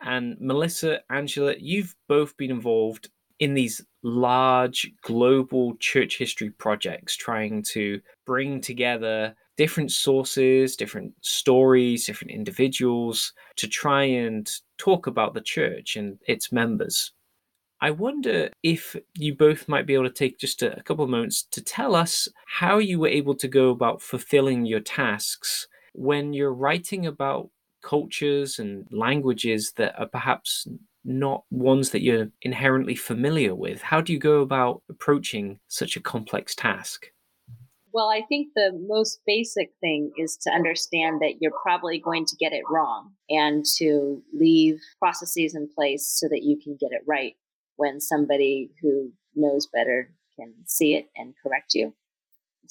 And 0.00 0.36
Melissa, 0.40 1.02
Angela, 1.08 1.54
you've 1.56 1.94
both 2.08 2.36
been 2.36 2.50
involved 2.50 3.10
in 3.38 3.54
these 3.54 3.80
large 4.02 4.90
global 5.02 5.76
church 5.76 6.18
history 6.18 6.50
projects 6.50 7.16
trying 7.16 7.62
to 7.74 8.00
bring 8.26 8.60
together 8.60 9.36
different 9.56 9.92
sources, 9.92 10.74
different 10.74 11.14
stories, 11.20 12.06
different 12.06 12.32
individuals 12.32 13.34
to 13.54 13.68
try 13.68 14.02
and 14.02 14.50
talk 14.78 15.06
about 15.06 15.32
the 15.32 15.40
church 15.40 15.94
and 15.94 16.18
its 16.26 16.50
members. 16.50 17.12
I 17.82 17.90
wonder 17.90 18.50
if 18.62 18.94
you 19.14 19.34
both 19.34 19.66
might 19.66 19.86
be 19.86 19.94
able 19.94 20.04
to 20.04 20.10
take 20.10 20.38
just 20.38 20.62
a, 20.62 20.82
couple 20.84 21.04
of 21.04 21.10
moments 21.10 21.44
to 21.44 21.62
tell 21.62 21.94
us 21.94 22.28
how 22.46 22.76
you 22.76 23.00
were 23.00 23.08
able 23.08 23.34
to 23.36 23.48
go 23.48 23.70
about 23.70 24.02
fulfilling 24.02 24.66
your 24.66 24.80
tasks 24.80 25.66
when 25.94 26.34
you're 26.34 26.52
writing 26.52 27.06
about 27.06 27.48
cultures 27.82 28.58
and 28.58 28.86
languages 28.90 29.72
that 29.76 29.98
are 29.98 30.06
perhaps 30.06 30.66
not 31.04 31.44
ones 31.50 31.90
that 31.90 32.02
you're 32.02 32.28
inherently 32.42 32.94
familiar 32.94 33.54
with. 33.54 33.80
How 33.80 34.02
do 34.02 34.12
you 34.12 34.18
go 34.18 34.42
about 34.42 34.82
approaching 34.90 35.58
such 35.68 35.96
a 35.96 36.00
complex 36.00 36.54
task? 36.54 37.06
Well, 37.92 38.10
I 38.10 38.22
think 38.28 38.48
the 38.54 38.78
most 38.86 39.20
basic 39.26 39.72
thing 39.80 40.12
is 40.18 40.36
to 40.42 40.50
understand 40.50 41.22
that 41.22 41.40
you're 41.40 41.58
probably 41.62 41.98
going 41.98 42.26
to 42.26 42.36
get 42.36 42.52
it 42.52 42.62
wrong 42.70 43.12
and 43.30 43.64
to 43.78 44.22
leave 44.34 44.80
processes 44.98 45.54
in 45.54 45.68
place 45.74 46.06
so 46.06 46.28
that 46.28 46.42
you 46.42 46.58
can 46.62 46.76
get 46.78 46.92
it 46.92 47.02
right 47.06 47.34
when 47.80 48.00
somebody 48.00 48.70
who 48.82 49.10
knows 49.34 49.66
better 49.66 50.12
can 50.38 50.52
see 50.66 50.94
it 50.94 51.06
and 51.16 51.34
correct 51.42 51.74
you. 51.74 51.94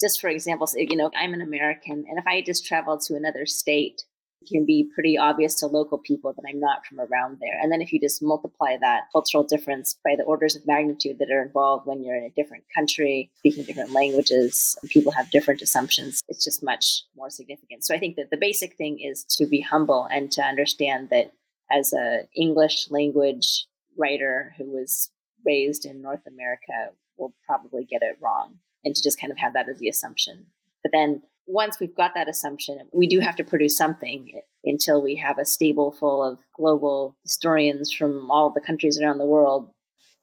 Just 0.00 0.20
for 0.20 0.28
example, 0.28 0.68
you 0.74 0.96
know, 0.96 1.10
I'm 1.14 1.34
an 1.34 1.42
American, 1.42 2.04
and 2.08 2.18
if 2.18 2.26
I 2.26 2.40
just 2.40 2.64
traveled 2.64 3.02
to 3.02 3.16
another 3.16 3.44
state 3.44 4.02
it 4.40 4.48
can 4.48 4.64
be 4.64 4.88
pretty 4.94 5.18
obvious 5.18 5.54
to 5.56 5.66
local 5.66 5.98
people 5.98 6.32
that 6.32 6.42
I'm 6.48 6.60
not 6.60 6.86
from 6.86 7.00
around 7.00 7.38
there. 7.40 7.58
And 7.60 7.70
then 7.70 7.82
if 7.82 7.92
you 7.92 8.00
just 8.00 8.22
multiply 8.22 8.76
that 8.80 9.02
cultural 9.12 9.44
difference 9.44 9.98
by 10.04 10.16
the 10.16 10.24
orders 10.24 10.56
of 10.56 10.66
magnitude 10.66 11.18
that 11.18 11.30
are 11.30 11.42
involved 11.42 11.86
when 11.86 12.02
you're 12.02 12.16
in 12.16 12.24
a 12.24 12.42
different 12.42 12.64
country, 12.74 13.30
speaking 13.36 13.64
different 13.64 13.92
languages, 13.92 14.78
people 14.88 15.12
have 15.12 15.30
different 15.30 15.60
assumptions, 15.60 16.22
it's 16.28 16.44
just 16.44 16.62
much 16.62 17.02
more 17.16 17.30
significant. 17.30 17.84
So 17.84 17.94
I 17.94 17.98
think 17.98 18.16
that 18.16 18.30
the 18.30 18.38
basic 18.38 18.76
thing 18.76 18.98
is 18.98 19.24
to 19.36 19.46
be 19.46 19.60
humble 19.60 20.08
and 20.10 20.30
to 20.32 20.42
understand 20.42 21.10
that 21.10 21.32
as 21.70 21.92
a 21.92 22.22
English 22.34 22.90
language 22.90 23.66
writer 24.00 24.54
who 24.56 24.64
was 24.64 25.10
raised 25.44 25.84
in 25.84 26.02
North 26.02 26.26
America 26.26 26.92
will 27.16 27.34
probably 27.46 27.84
get 27.84 28.02
it 28.02 28.16
wrong 28.20 28.58
and 28.84 28.94
to 28.94 29.02
just 29.02 29.20
kind 29.20 29.30
of 29.30 29.38
have 29.38 29.52
that 29.52 29.68
as 29.68 29.78
the 29.78 29.88
assumption. 29.88 30.46
But 30.82 30.92
then 30.92 31.22
once 31.46 31.78
we've 31.80 31.94
got 31.94 32.14
that 32.14 32.28
assumption, 32.28 32.78
we 32.92 33.06
do 33.06 33.20
have 33.20 33.36
to 33.36 33.44
produce 33.44 33.76
something 33.76 34.40
until 34.64 35.02
we 35.02 35.16
have 35.16 35.38
a 35.38 35.44
stable 35.44 35.92
full 35.92 36.22
of 36.22 36.38
global 36.56 37.16
historians 37.22 37.92
from 37.92 38.30
all 38.30 38.50
the 38.50 38.60
countries 38.60 39.00
around 39.00 39.18
the 39.18 39.26
world. 39.26 39.70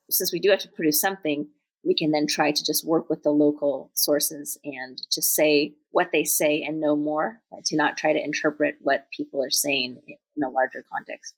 Since 0.10 0.32
we 0.32 0.40
do 0.40 0.50
have 0.50 0.60
to 0.60 0.70
produce 0.70 1.02
something, 1.02 1.48
we 1.84 1.96
can 1.96 2.12
then 2.12 2.28
try 2.28 2.52
to 2.52 2.66
just 2.66 2.86
work 2.86 3.10
with 3.10 3.24
the 3.24 3.32
local 3.32 3.92
sources 3.94 4.58
and 4.63 4.98
to 5.12 5.22
say 5.22 5.74
what 5.92 6.12
they 6.12 6.24
say 6.24 6.62
and 6.62 6.80
know 6.80 6.96
more, 6.96 7.42
to 7.66 7.76
not 7.76 7.98
try 7.98 8.13
to 8.13 8.24
interpret 8.24 8.76
what 8.82 9.08
people 9.16 9.44
are 9.44 9.50
saying 9.50 10.02
in 10.08 10.44
a 10.44 10.50
larger 10.50 10.84
context. 10.92 11.34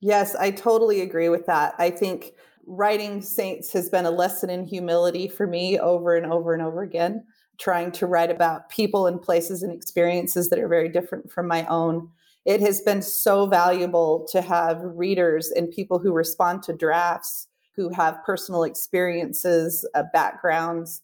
Yes, 0.00 0.34
I 0.34 0.50
totally 0.50 1.00
agree 1.00 1.28
with 1.28 1.46
that. 1.46 1.74
I 1.78 1.90
think 1.90 2.32
writing 2.66 3.22
saints 3.22 3.72
has 3.72 3.88
been 3.88 4.06
a 4.06 4.10
lesson 4.10 4.50
in 4.50 4.64
humility 4.64 5.28
for 5.28 5.46
me 5.46 5.78
over 5.78 6.16
and 6.16 6.30
over 6.30 6.52
and 6.52 6.62
over 6.62 6.82
again 6.82 7.24
trying 7.58 7.90
to 7.90 8.06
write 8.06 8.30
about 8.30 8.68
people 8.68 9.06
and 9.06 9.22
places 9.22 9.62
and 9.62 9.72
experiences 9.72 10.50
that 10.50 10.58
are 10.58 10.68
very 10.68 10.90
different 10.90 11.30
from 11.30 11.48
my 11.48 11.64
own. 11.66 12.06
It 12.44 12.60
has 12.60 12.82
been 12.82 13.00
so 13.00 13.46
valuable 13.46 14.26
to 14.30 14.42
have 14.42 14.78
readers 14.82 15.50
and 15.50 15.70
people 15.70 15.98
who 15.98 16.12
respond 16.12 16.62
to 16.64 16.74
drafts 16.74 17.48
who 17.74 17.88
have 17.94 18.22
personal 18.24 18.62
experiences, 18.64 19.88
uh, 19.94 20.02
backgrounds. 20.12 21.00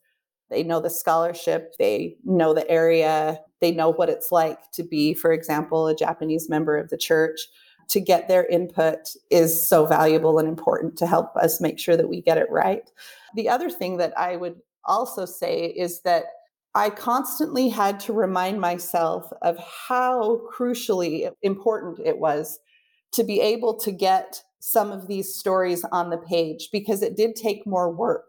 They 0.50 0.62
know 0.62 0.80
the 0.80 0.90
scholarship, 0.90 1.72
they 1.78 2.16
know 2.24 2.52
the 2.52 2.68
area, 2.70 3.40
they 3.60 3.72
know 3.72 3.90
what 3.90 4.10
it's 4.10 4.30
like 4.30 4.70
to 4.72 4.82
be, 4.82 5.14
for 5.14 5.32
example, 5.32 5.86
a 5.86 5.94
Japanese 5.96 6.50
member 6.50 6.76
of 6.76 6.90
the 6.90 6.98
church. 6.98 7.40
To 7.88 8.00
get 8.00 8.28
their 8.28 8.46
input 8.46 9.14
is 9.30 9.68
so 9.68 9.86
valuable 9.86 10.38
and 10.38 10.48
important 10.48 10.96
to 10.98 11.06
help 11.06 11.36
us 11.36 11.60
make 11.60 11.78
sure 11.78 11.96
that 11.96 12.08
we 12.08 12.22
get 12.22 12.38
it 12.38 12.50
right. 12.50 12.90
The 13.34 13.48
other 13.48 13.70
thing 13.70 13.98
that 13.98 14.16
I 14.18 14.36
would 14.36 14.56
also 14.84 15.24
say 15.26 15.66
is 15.66 16.00
that 16.02 16.24
I 16.74 16.88
constantly 16.88 17.68
had 17.68 18.00
to 18.00 18.14
remind 18.14 18.60
myself 18.60 19.30
of 19.42 19.58
how 19.58 20.40
crucially 20.56 21.30
important 21.42 21.98
it 22.04 22.18
was 22.18 22.58
to 23.12 23.24
be 23.24 23.40
able 23.40 23.78
to 23.80 23.92
get 23.92 24.42
some 24.58 24.90
of 24.90 25.06
these 25.06 25.34
stories 25.34 25.84
on 25.92 26.08
the 26.08 26.16
page 26.16 26.68
because 26.72 27.02
it 27.02 27.16
did 27.16 27.36
take 27.36 27.66
more 27.66 27.92
work. 27.92 28.24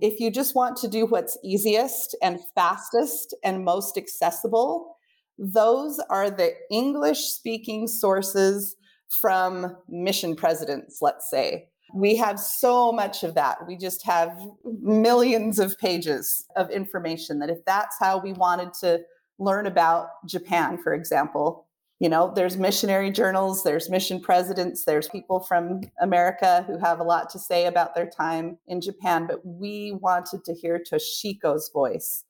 If 0.00 0.18
you 0.20 0.30
just 0.30 0.54
want 0.54 0.76
to 0.78 0.88
do 0.88 1.06
what's 1.06 1.38
easiest 1.44 2.16
and 2.22 2.40
fastest 2.54 3.34
and 3.44 3.64
most 3.64 3.96
accessible, 3.96 4.96
those 5.38 6.00
are 6.10 6.30
the 6.30 6.54
English 6.70 7.20
speaking 7.20 7.86
sources 7.86 8.74
from 9.20 9.76
mission 9.88 10.36
presidents, 10.36 10.98
let's 11.00 11.30
say 11.30 11.68
we 11.94 12.16
have 12.16 12.38
so 12.38 12.92
much 12.92 13.22
of 13.22 13.34
that. 13.34 13.66
We 13.66 13.76
just 13.76 14.04
have 14.04 14.38
millions 14.64 15.58
of 15.58 15.78
pages 15.78 16.44
of 16.56 16.70
information 16.70 17.38
that 17.38 17.50
if 17.50 17.64
that's 17.64 17.96
how 17.98 18.18
we 18.18 18.32
wanted 18.32 18.74
to 18.80 19.00
learn 19.38 19.66
about 19.66 20.08
Japan, 20.26 20.78
for 20.78 20.94
example, 20.94 21.66
you 21.98 22.08
know, 22.08 22.32
there's 22.34 22.58
missionary 22.58 23.10
journals, 23.10 23.64
there's 23.64 23.88
mission 23.88 24.20
presidents, 24.20 24.84
there's 24.84 25.08
people 25.08 25.40
from 25.40 25.80
America 26.00 26.64
who 26.66 26.78
have 26.78 27.00
a 27.00 27.04
lot 27.04 27.30
to 27.30 27.38
say 27.38 27.66
about 27.66 27.94
their 27.94 28.08
time 28.08 28.58
in 28.66 28.82
Japan, 28.82 29.26
but 29.26 29.40
we 29.44 29.96
wanted 30.02 30.44
to 30.44 30.52
hear 30.52 30.78
Toshiko's 30.78 31.70
voice. 31.72 32.24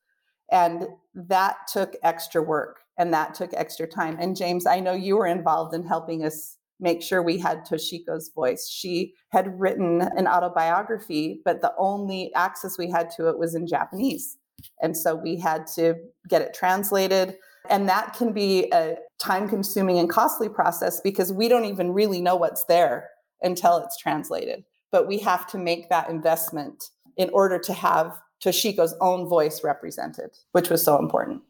And 0.53 0.87
that 1.15 1.57
took 1.73 1.97
extra 2.05 2.41
work 2.41 2.79
and 2.97 3.13
that 3.13 3.35
took 3.35 3.53
extra 3.55 3.89
time. 3.89 4.17
And 4.21 4.37
James, 4.37 4.67
I 4.67 4.79
know 4.79 4.93
you 4.93 5.17
were 5.17 5.27
involved 5.27 5.75
in 5.75 5.85
helping 5.85 6.25
us 6.25 6.56
make 6.81 7.03
sure 7.03 7.23
we 7.23 7.39
had 7.39 7.65
Toshiko's 7.65 8.31
voice. 8.35 8.69
She 8.69 9.15
had 9.31 9.59
written 9.59 10.03
an 10.17 10.27
autobiography, 10.27 11.41
but 11.45 11.61
the 11.61 11.73
only 11.79 12.33
access 12.35 12.79
we 12.79 12.91
had 12.91 13.11
to 13.17 13.29
it 13.29 13.39
was 13.39 13.55
in 13.55 13.67
Japanese. 13.67 14.37
And 14.81 14.97
so 14.97 15.15
we 15.15 15.39
had 15.39 15.67
to 15.75 15.95
get 16.29 16.43
it 16.43 16.55
translated. 16.55 17.37
And 17.69 17.89
that 17.89 18.15
can 18.15 18.33
be 18.33 18.71
a 18.73 18.97
time 19.19 19.49
consuming 19.49 19.99
and 19.99 20.09
costly 20.09 20.49
process 20.49 21.01
because 21.01 21.33
we 21.33 21.49
don't 21.49 21.65
even 21.65 21.93
really 21.93 22.21
know 22.21 22.37
what's 22.37 22.65
there 22.65 23.09
until 23.43 23.79
it's 23.79 23.97
translated. 23.97 24.65
But 24.93 25.09
we 25.09 25.19
have 25.19 25.47
to 25.49 25.59
make 25.59 25.89
that 25.89 26.09
investment 26.09 26.85
in 27.17 27.31
order 27.31 27.59
to 27.59 27.73
have 27.73 28.21
Toshiko's 28.45 28.95
own 29.01 29.29
voice 29.29 29.65
represented, 29.65 30.31
which 30.53 30.71
was 30.71 30.85
so 30.85 30.99
important. 30.99 31.43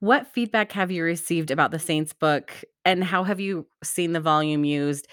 What 0.00 0.32
feedback 0.32 0.72
have 0.72 0.90
you 0.90 1.04
received 1.04 1.50
about 1.50 1.72
the 1.72 1.78
Saints 1.78 2.14
book 2.14 2.52
and 2.86 3.04
how 3.04 3.22
have 3.22 3.38
you 3.38 3.66
seen 3.84 4.14
the 4.14 4.20
volume 4.20 4.64
used, 4.64 5.06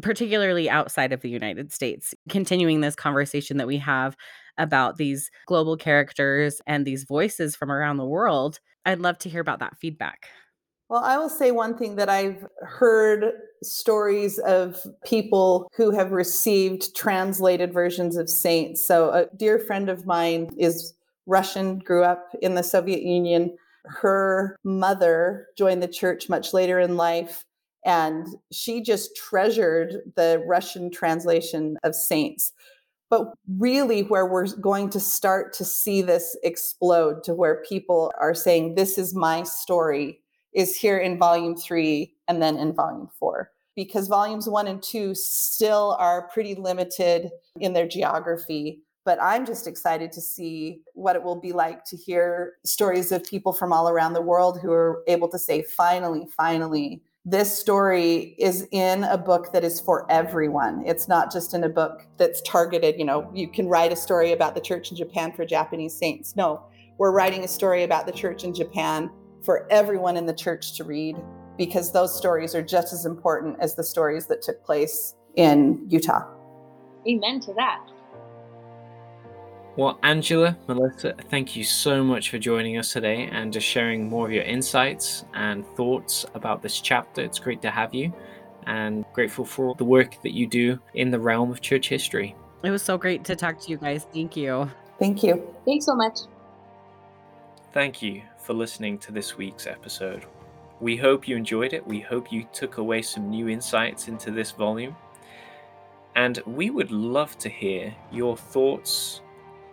particularly 0.00 0.70
outside 0.70 1.12
of 1.12 1.22
the 1.22 1.28
United 1.28 1.72
States? 1.72 2.14
Continuing 2.28 2.80
this 2.80 2.94
conversation 2.94 3.56
that 3.56 3.66
we 3.66 3.78
have 3.78 4.16
about 4.56 4.96
these 4.96 5.28
global 5.46 5.76
characters 5.76 6.62
and 6.68 6.86
these 6.86 7.02
voices 7.02 7.56
from 7.56 7.72
around 7.72 7.96
the 7.96 8.06
world, 8.06 8.60
I'd 8.86 9.00
love 9.00 9.18
to 9.18 9.28
hear 9.28 9.40
about 9.40 9.58
that 9.58 9.76
feedback. 9.76 10.28
Well, 10.88 11.02
I 11.02 11.18
will 11.18 11.28
say 11.28 11.50
one 11.50 11.76
thing 11.76 11.96
that 11.96 12.08
I've 12.08 12.46
heard 12.62 13.32
stories 13.64 14.38
of 14.38 14.86
people 15.04 15.68
who 15.76 15.90
have 15.90 16.12
received 16.12 16.94
translated 16.94 17.72
versions 17.72 18.16
of 18.16 18.30
saints. 18.30 18.86
So, 18.86 19.10
a 19.10 19.26
dear 19.36 19.58
friend 19.58 19.88
of 19.88 20.06
mine 20.06 20.48
is 20.56 20.94
Russian, 21.26 21.80
grew 21.80 22.04
up 22.04 22.28
in 22.40 22.54
the 22.54 22.62
Soviet 22.62 23.02
Union 23.02 23.56
her 23.88 24.56
mother 24.64 25.46
joined 25.56 25.82
the 25.82 25.88
church 25.88 26.28
much 26.28 26.52
later 26.52 26.78
in 26.78 26.96
life 26.96 27.44
and 27.84 28.26
she 28.52 28.82
just 28.82 29.16
treasured 29.16 30.02
the 30.16 30.42
Russian 30.46 30.90
translation 30.90 31.78
of 31.84 31.94
saints. 31.94 32.52
But 33.10 33.32
really, 33.56 34.02
where 34.02 34.26
we're 34.26 34.54
going 34.56 34.90
to 34.90 35.00
start 35.00 35.54
to 35.54 35.64
see 35.64 36.02
this 36.02 36.36
explode 36.42 37.24
to 37.24 37.34
where 37.34 37.64
people 37.66 38.12
are 38.20 38.34
saying, 38.34 38.74
This 38.74 38.98
is 38.98 39.14
my 39.14 39.44
story, 39.44 40.20
is 40.52 40.76
here 40.76 40.98
in 40.98 41.18
volume 41.18 41.56
three 41.56 42.14
and 42.28 42.42
then 42.42 42.58
in 42.58 42.74
volume 42.74 43.08
four. 43.18 43.50
Because 43.74 44.08
volumes 44.08 44.48
one 44.48 44.66
and 44.66 44.82
two 44.82 45.14
still 45.14 45.96
are 45.98 46.28
pretty 46.28 46.54
limited 46.56 47.30
in 47.60 47.72
their 47.72 47.88
geography 47.88 48.82
but 49.08 49.18
I'm 49.22 49.46
just 49.46 49.66
excited 49.66 50.12
to 50.12 50.20
see 50.20 50.82
what 50.92 51.16
it 51.16 51.22
will 51.22 51.40
be 51.40 51.52
like 51.52 51.82
to 51.86 51.96
hear 51.96 52.56
stories 52.66 53.10
of 53.10 53.24
people 53.24 53.54
from 53.54 53.72
all 53.72 53.88
around 53.88 54.12
the 54.12 54.20
world 54.20 54.60
who 54.60 54.70
are 54.70 55.02
able 55.08 55.30
to 55.30 55.38
say, 55.38 55.62
finally, 55.62 56.26
finally, 56.36 57.00
this 57.24 57.58
story 57.58 58.36
is 58.38 58.68
in 58.70 59.04
a 59.04 59.16
book 59.16 59.50
that 59.54 59.64
is 59.64 59.80
for 59.80 60.04
everyone. 60.12 60.82
It's 60.84 61.08
not 61.08 61.32
just 61.32 61.54
in 61.54 61.64
a 61.64 61.70
book 61.70 62.02
that's 62.18 62.42
targeted, 62.42 62.96
you 62.98 63.04
know, 63.06 63.30
you 63.32 63.48
can 63.48 63.66
write 63.66 63.92
a 63.92 63.96
story 63.96 64.32
about 64.32 64.54
the 64.54 64.60
church 64.60 64.90
in 64.90 64.96
Japan 64.98 65.32
for 65.32 65.46
Japanese 65.46 65.94
saints. 65.94 66.36
No, 66.36 66.62
we're 66.98 67.10
writing 67.10 67.44
a 67.44 67.48
story 67.48 67.84
about 67.84 68.04
the 68.04 68.12
church 68.12 68.44
in 68.44 68.52
Japan 68.52 69.08
for 69.42 69.66
everyone 69.72 70.18
in 70.18 70.26
the 70.26 70.34
church 70.34 70.76
to 70.76 70.84
read 70.84 71.16
because 71.56 71.92
those 71.92 72.14
stories 72.14 72.54
are 72.54 72.62
just 72.62 72.92
as 72.92 73.06
important 73.06 73.56
as 73.58 73.74
the 73.74 73.84
stories 73.84 74.26
that 74.26 74.42
took 74.42 74.62
place 74.62 75.14
in 75.34 75.82
Utah. 75.88 76.26
Amen 77.06 77.40
to 77.40 77.54
that. 77.54 77.86
Well, 79.78 79.96
Angela, 80.02 80.58
Melissa, 80.66 81.14
thank 81.30 81.54
you 81.54 81.62
so 81.62 82.02
much 82.02 82.30
for 82.30 82.38
joining 82.38 82.78
us 82.78 82.92
today 82.92 83.28
and 83.30 83.52
just 83.52 83.64
sharing 83.64 84.08
more 84.08 84.26
of 84.26 84.32
your 84.32 84.42
insights 84.42 85.24
and 85.34 85.64
thoughts 85.76 86.26
about 86.34 86.62
this 86.62 86.80
chapter. 86.80 87.22
It's 87.22 87.38
great 87.38 87.62
to 87.62 87.70
have 87.70 87.94
you 87.94 88.12
and 88.66 89.04
grateful 89.12 89.44
for 89.44 89.76
the 89.76 89.84
work 89.84 90.20
that 90.24 90.32
you 90.32 90.48
do 90.48 90.80
in 90.94 91.12
the 91.12 91.20
realm 91.20 91.52
of 91.52 91.60
church 91.60 91.88
history. 91.88 92.34
It 92.64 92.72
was 92.72 92.82
so 92.82 92.98
great 92.98 93.24
to 93.26 93.36
talk 93.36 93.60
to 93.60 93.70
you 93.70 93.76
guys. 93.76 94.04
Thank 94.12 94.36
you. 94.36 94.68
Thank 94.98 95.22
you. 95.22 95.54
Thanks 95.64 95.86
so 95.86 95.94
much. 95.94 96.22
Thank 97.72 98.02
you 98.02 98.22
for 98.36 98.54
listening 98.54 98.98
to 98.98 99.12
this 99.12 99.36
week's 99.36 99.68
episode. 99.68 100.26
We 100.80 100.96
hope 100.96 101.28
you 101.28 101.36
enjoyed 101.36 101.72
it. 101.72 101.86
We 101.86 102.00
hope 102.00 102.32
you 102.32 102.48
took 102.52 102.78
away 102.78 103.00
some 103.02 103.30
new 103.30 103.48
insights 103.48 104.08
into 104.08 104.32
this 104.32 104.50
volume. 104.50 104.96
And 106.16 106.42
we 106.46 106.70
would 106.70 106.90
love 106.90 107.38
to 107.38 107.48
hear 107.48 107.94
your 108.10 108.36
thoughts, 108.36 109.20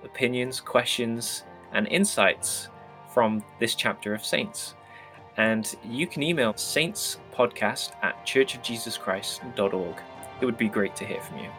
opinions, 0.06 0.62
questions, 0.62 1.44
and 1.74 1.88
insights 1.90 2.70
from 3.14 3.44
this 3.60 3.76
chapter 3.76 4.14
of 4.14 4.24
Saints. 4.24 4.76
And 5.38 5.76
you 5.84 6.08
can 6.08 6.24
email 6.24 6.54
saintspodcast 6.54 7.92
at 8.02 8.26
churchofjesuschrist.org. 8.26 9.96
It 10.42 10.46
would 10.46 10.58
be 10.58 10.70
great 10.70 10.96
to 10.98 11.06
hear 11.06 11.22
from 11.22 11.40
you. 11.40 11.50